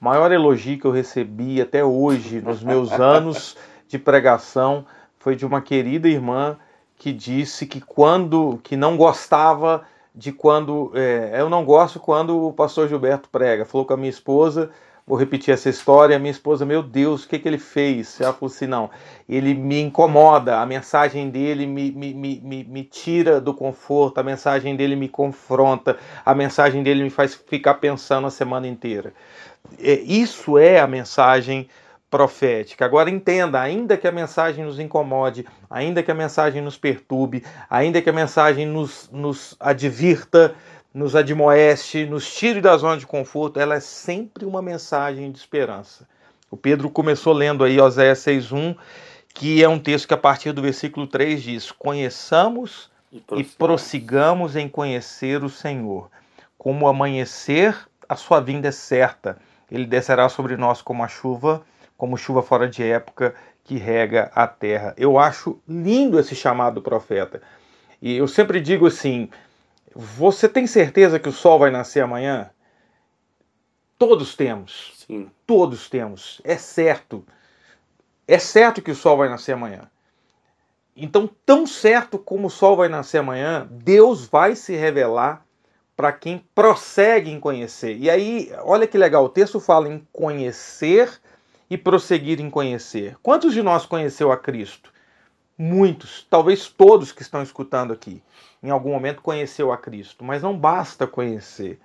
[0.00, 4.86] maior elogio que eu recebi até hoje nos meus anos de pregação
[5.18, 6.56] foi de uma querida irmã
[6.96, 9.82] que disse que quando que não gostava
[10.14, 13.64] de quando é, eu não gosto quando o pastor Gilberto prega.
[13.64, 14.70] Falou com a minha esposa
[15.08, 16.18] Vou repetir essa história.
[16.18, 18.20] Minha esposa, meu Deus, o que, que ele fez?
[18.20, 18.90] Ela falou assim: não,
[19.26, 24.76] ele me incomoda, a mensagem dele me, me, me, me, tira do conforto, a mensagem
[24.76, 25.96] dele me confronta,
[26.26, 29.14] a mensagem dele me faz ficar pensando a semana inteira.
[29.78, 31.68] É, isso é a mensagem
[32.10, 32.84] profética.
[32.84, 38.00] Agora entenda, ainda que a mensagem nos incomode, ainda que a mensagem nos perturbe, ainda
[38.00, 40.54] que a mensagem nos, nos advirta
[40.92, 46.08] nos admoeste, nos tire da zona de conforto, ela é sempre uma mensagem de esperança.
[46.50, 48.76] O Pedro começou lendo aí Oséias 6.1,
[49.34, 53.52] que é um texto que a partir do versículo 3 diz, conheçamos e prossigamos.
[53.52, 56.10] e prossigamos em conhecer o Senhor.
[56.56, 57.76] Como amanhecer,
[58.08, 59.38] a sua vinda é certa.
[59.70, 61.64] Ele descerá sobre nós como a chuva,
[61.96, 64.94] como chuva fora de época que rega a terra.
[64.96, 67.42] Eu acho lindo esse chamado profeta.
[68.00, 69.28] E eu sempre digo assim,
[69.94, 72.50] você tem certeza que o sol vai nascer amanhã?
[73.98, 74.94] Todos temos.
[75.06, 75.28] Sim.
[75.46, 76.40] Todos temos.
[76.44, 77.26] É certo.
[78.26, 79.90] É certo que o sol vai nascer amanhã.
[80.96, 85.44] Então, tão certo como o sol vai nascer amanhã, Deus vai se revelar
[85.98, 87.96] para quem prossegue em conhecer.
[87.96, 91.10] E aí, olha que legal, o texto fala em conhecer
[91.68, 93.16] e prosseguir em conhecer.
[93.20, 94.92] Quantos de nós conheceu a Cristo?
[95.58, 98.22] Muitos, talvez todos que estão escutando aqui
[98.62, 101.80] em algum momento conheceu a Cristo, mas não basta conhecer.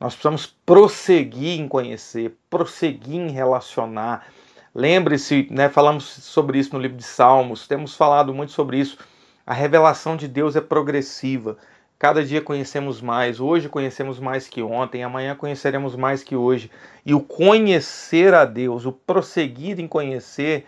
[0.00, 4.26] Nós precisamos prosseguir em conhecer, prosseguir em relacionar.
[4.74, 8.98] Lembre-se, né, falamos sobre isso no livro de Salmos, temos falado muito sobre isso.
[9.46, 11.56] A revelação de Deus é progressiva.
[12.00, 13.38] Cada dia conhecemos mais.
[13.38, 16.68] Hoje conhecemos mais que ontem, amanhã conheceremos mais que hoje.
[17.06, 20.66] E o conhecer a Deus, o prosseguir em conhecer,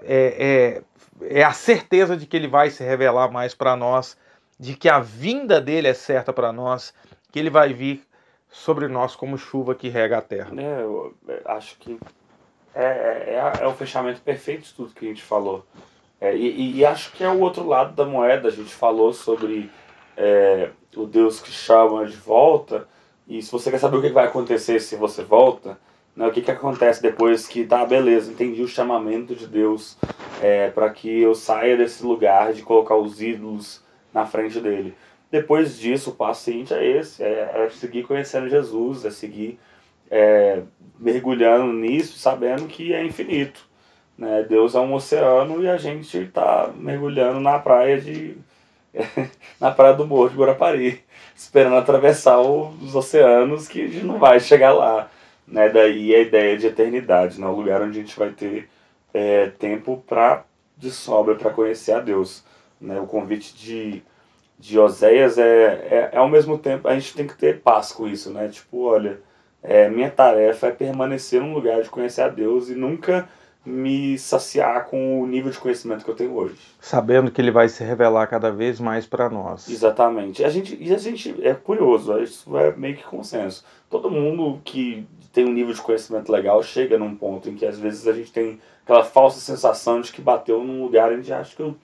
[0.00, 0.80] é,
[1.20, 4.16] é, é a certeza de que Ele vai se revelar mais para nós
[4.62, 6.94] de que a vinda dele é certa para nós,
[7.32, 8.06] que ele vai vir
[8.48, 10.52] sobre nós como chuva que rega a terra.
[10.56, 11.12] É, eu
[11.46, 11.98] acho que
[12.72, 15.66] é, é, é, o fechamento perfeito de tudo que a gente falou.
[16.20, 18.46] É, e, e, acho que é o outro lado da moeda.
[18.46, 19.68] A gente falou sobre
[20.16, 22.86] é, o Deus que chama de volta.
[23.26, 25.78] E se você quer saber o que vai acontecer se você volta,
[26.14, 29.96] né, o que, que acontece depois que tá, beleza, entendi o chamamento de Deus
[30.42, 33.82] é, para que eu saia desse lugar de colocar os ídolos
[34.12, 34.94] na frente dele.
[35.30, 39.58] Depois disso, o seguinte é esse: é, é seguir conhecendo Jesus, é seguir
[40.10, 40.62] é,
[40.98, 43.66] mergulhando nisso, sabendo que é infinito.
[44.18, 44.44] Né?
[44.46, 48.36] Deus é um oceano e a gente está mergulhando na praia de
[49.60, 51.02] na praia do Morro de Guarapari,
[51.34, 55.10] esperando atravessar os oceanos que a gente não vai chegar lá.
[55.46, 55.68] Né?
[55.68, 57.46] Daí a ideia de eternidade, né?
[57.46, 58.68] o lugar onde a gente vai ter
[59.12, 60.44] é, tempo pra,
[60.76, 62.44] de sobra para conhecer a Deus.
[62.80, 63.00] Né?
[63.00, 64.02] O convite de,
[64.58, 68.06] de Oséias é, é, é ao mesmo tempo, a gente tem que ter paz com
[68.06, 68.48] isso, né?
[68.48, 69.20] Tipo, olha,
[69.62, 73.28] é, minha tarefa é permanecer num lugar de conhecer a Deus e nunca
[73.64, 76.56] me saciar com o nível de conhecimento que eu tenho hoje.
[76.80, 79.68] Sabendo que ele vai se revelar cada vez mais para nós.
[79.68, 80.44] Exatamente.
[80.44, 83.64] A gente, e a gente é curioso, isso é meio que consenso.
[83.88, 87.78] Todo mundo que tem um nível de conhecimento legal chega num ponto em que às
[87.78, 91.62] vezes a gente tem aquela falsa sensação de que bateu num lugar onde acho que
[91.62, 91.76] eu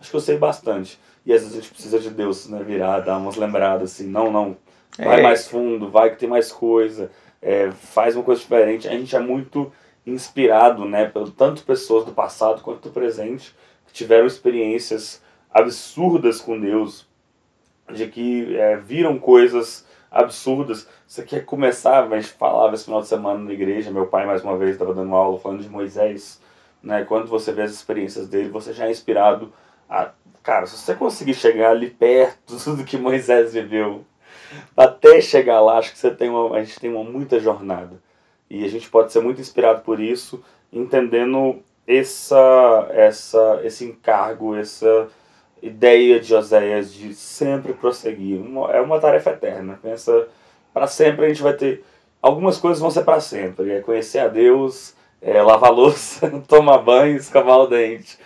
[0.00, 0.98] acho que eu sei bastante.
[1.26, 4.30] E às vezes a gente precisa de Deus, né, virar, dar umas lembradas assim, não,
[4.30, 4.56] não,
[4.98, 5.22] vai é.
[5.22, 7.10] mais fundo, vai que tem mais coisa,
[7.40, 8.86] é, faz uma coisa diferente.
[8.86, 9.72] A gente é muito
[10.06, 13.54] inspirado, né, por tanto pessoas do passado quanto do presente
[13.86, 17.08] que tiveram experiências absurdas com Deus,
[17.92, 20.88] de que é, viram coisas absurdas.
[21.06, 24.42] Você quer começar, a gente falava esse final de semana na igreja, meu pai mais
[24.42, 26.40] uma vez estava dando aula falando de Moisés,
[26.82, 29.52] né, quando você vê as experiências dele, você já é inspirado
[29.88, 30.10] a,
[30.42, 34.04] cara, se você conseguir chegar ali perto do que Moisés viveu,
[34.76, 38.00] até chegar lá, acho que você tem uma, a gente tem uma muita jornada.
[38.48, 40.42] E a gente pode ser muito inspirado por isso,
[40.72, 45.08] entendendo essa, essa, esse encargo, essa
[45.62, 48.40] ideia de Oséias de sempre prosseguir.
[48.70, 49.78] é uma tarefa eterna.
[49.82, 50.28] Pensa,
[50.72, 51.84] para sempre a gente vai ter.
[52.20, 53.72] Algumas coisas vão ser para sempre.
[53.72, 54.93] É conhecer a Deus,
[55.24, 58.18] é, lavar louça, tomar banho, escovar o dente.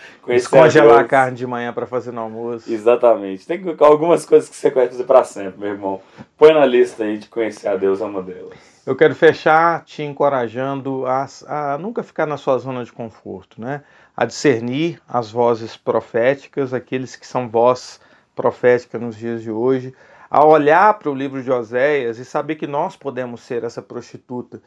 [0.51, 2.71] Congelar a, carne de manhã para fazer no almoço.
[2.71, 3.47] Exatamente.
[3.47, 6.03] Tem algumas coisas que você quer fazer para sempre, meu irmão.
[6.37, 8.59] Põe na lista aí de conhecer a Deus é uma delas.
[8.85, 13.83] Eu quero fechar te encorajando a, a nunca ficar na sua zona de conforto, né?
[14.17, 18.01] A discernir as vozes proféticas, aqueles que são voz
[18.35, 19.95] profética nos dias de hoje,
[20.31, 24.61] a olhar para o livro de Oséias e saber que nós podemos ser essa prostituta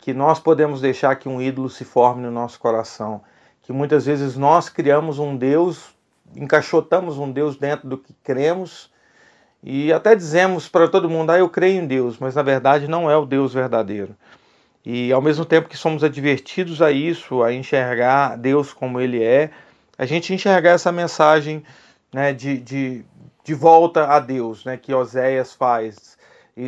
[0.00, 3.20] que nós podemos deixar que um ídolo se forme no nosso coração,
[3.62, 5.94] que muitas vezes nós criamos um Deus,
[6.34, 8.90] encaixotamos um Deus dentro do que cremos
[9.62, 13.10] e até dizemos para todo mundo, ah, eu creio em Deus, mas na verdade não
[13.10, 14.16] é o Deus verdadeiro.
[14.84, 19.50] E ao mesmo tempo que somos advertidos a isso, a enxergar Deus como Ele é,
[19.98, 21.62] a gente enxergar essa mensagem
[22.10, 23.04] né, de, de,
[23.44, 26.09] de volta a Deus, né, que Oséias faz,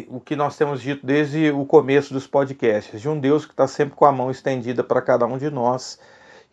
[0.08, 3.66] o que nós temos dito desde o começo dos podcasts, de um Deus que está
[3.66, 5.98] sempre com a mão estendida para cada um de nós,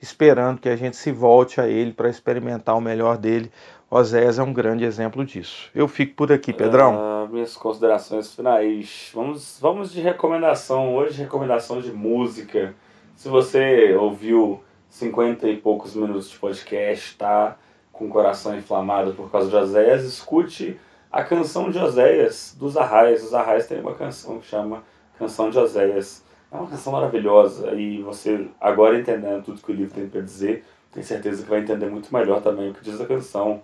[0.01, 3.51] esperando que a gente se volte a Ele para experimentar o melhor dele.
[3.89, 5.69] Oséias é um grande exemplo disso.
[5.73, 7.25] Eu fico por aqui, Pedrão.
[7.25, 9.11] Uh, minhas considerações finais.
[9.13, 10.95] Vamos, vamos de recomendação.
[10.95, 12.75] Hoje, recomendação de música.
[13.15, 17.57] Se você ouviu 50 e poucos minutos de podcast, tá
[17.91, 20.79] com o coração inflamado por causa de Oséias, escute
[21.11, 23.23] a canção de Oséias, dos Arrais.
[23.23, 24.83] Os Arrais tem uma canção que chama
[25.17, 26.23] Canção de Oséias.
[26.51, 30.65] É uma canção maravilhosa e você, agora entendendo tudo que o livro tem para dizer,
[30.91, 33.61] tenho certeza que vai entender muito melhor também o que diz a canção.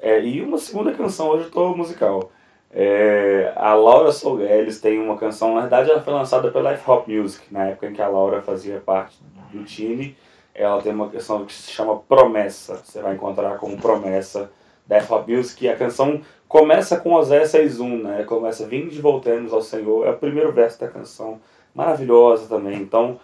[0.00, 2.30] É, e uma segunda canção, hoje eu estou musical.
[2.70, 7.06] É, a Laura Solgueles tem uma canção, na verdade ela foi lançada pela Life Hop
[7.06, 9.18] Music, na época em que a Laura fazia parte
[9.52, 10.16] do time.
[10.54, 14.50] Ela tem uma canção que se chama Promessa, você vai encontrar como Promessa
[14.86, 15.64] da Life Hop Music.
[15.64, 16.22] E a canção
[16.52, 18.24] Começa com Oséias 6.1, né?
[18.24, 20.06] Começa, vinde e voltemos ao Senhor.
[20.06, 21.40] É o primeiro verso da canção.
[21.74, 22.76] Maravilhosa também.
[22.76, 23.18] Então,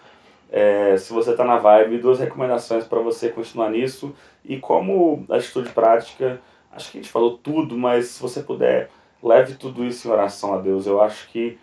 [0.50, 4.14] é, se você está na vibe, duas recomendações para você continuar nisso.
[4.42, 6.40] E como atitude prática,
[6.72, 8.88] acho que a gente falou tudo, mas se você puder,
[9.22, 10.86] leve tudo isso em oração a Deus.
[10.86, 11.58] Eu acho que,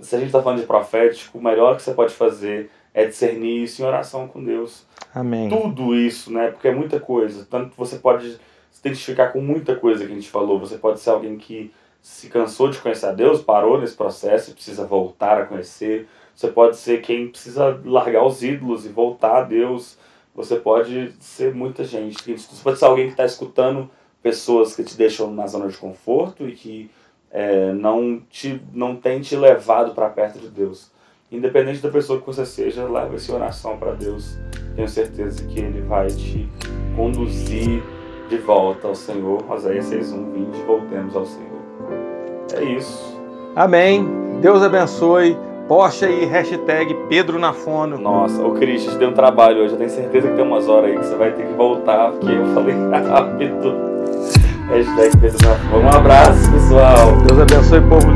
[0.00, 3.62] se a gente está falando de profético, o melhor que você pode fazer é discernir
[3.62, 4.84] isso em oração com Deus.
[5.14, 5.48] Amém.
[5.48, 6.50] Tudo isso, né?
[6.50, 7.46] Porque é muita coisa.
[7.48, 8.40] Tanto você pode
[8.76, 10.58] se identificar com muita coisa que a gente falou.
[10.58, 11.72] Você pode ser alguém que
[12.02, 16.06] se cansou de conhecer a Deus, parou nesse processo e precisa voltar a conhecer.
[16.34, 19.96] Você pode ser quem precisa largar os ídolos e voltar a Deus.
[20.34, 22.36] Você pode ser muita gente.
[22.36, 23.90] Você pode ser alguém que está escutando
[24.22, 26.90] pessoas que te deixam na zona de conforto e que
[27.30, 30.90] é, não, te, não tem te levado para perto de Deus.
[31.32, 34.36] Independente da pessoa que você seja, leva essa oração para Deus.
[34.74, 36.46] Tenho certeza que Ele vai te
[36.94, 37.82] conduzir
[38.28, 39.42] de volta ao Senhor.
[39.48, 41.46] Oséias 6.1, 20, voltemos ao Senhor.
[42.54, 43.20] É isso.
[43.54, 44.06] Amém.
[44.40, 45.36] Deus abençoe.
[45.66, 47.98] Poste aí, hashtag Pedro na Fono.
[47.98, 49.74] Nossa, o Cristian te deu um trabalho hoje.
[49.74, 52.32] Eu tenho certeza que tem umas horas aí que você vai ter que voltar, porque
[52.32, 52.74] eu falei
[53.08, 53.74] rápido.
[54.68, 55.82] Hashtag Pedro na Fono.
[55.84, 57.16] Um abraço, pessoal.
[57.26, 58.12] Deus abençoe, povo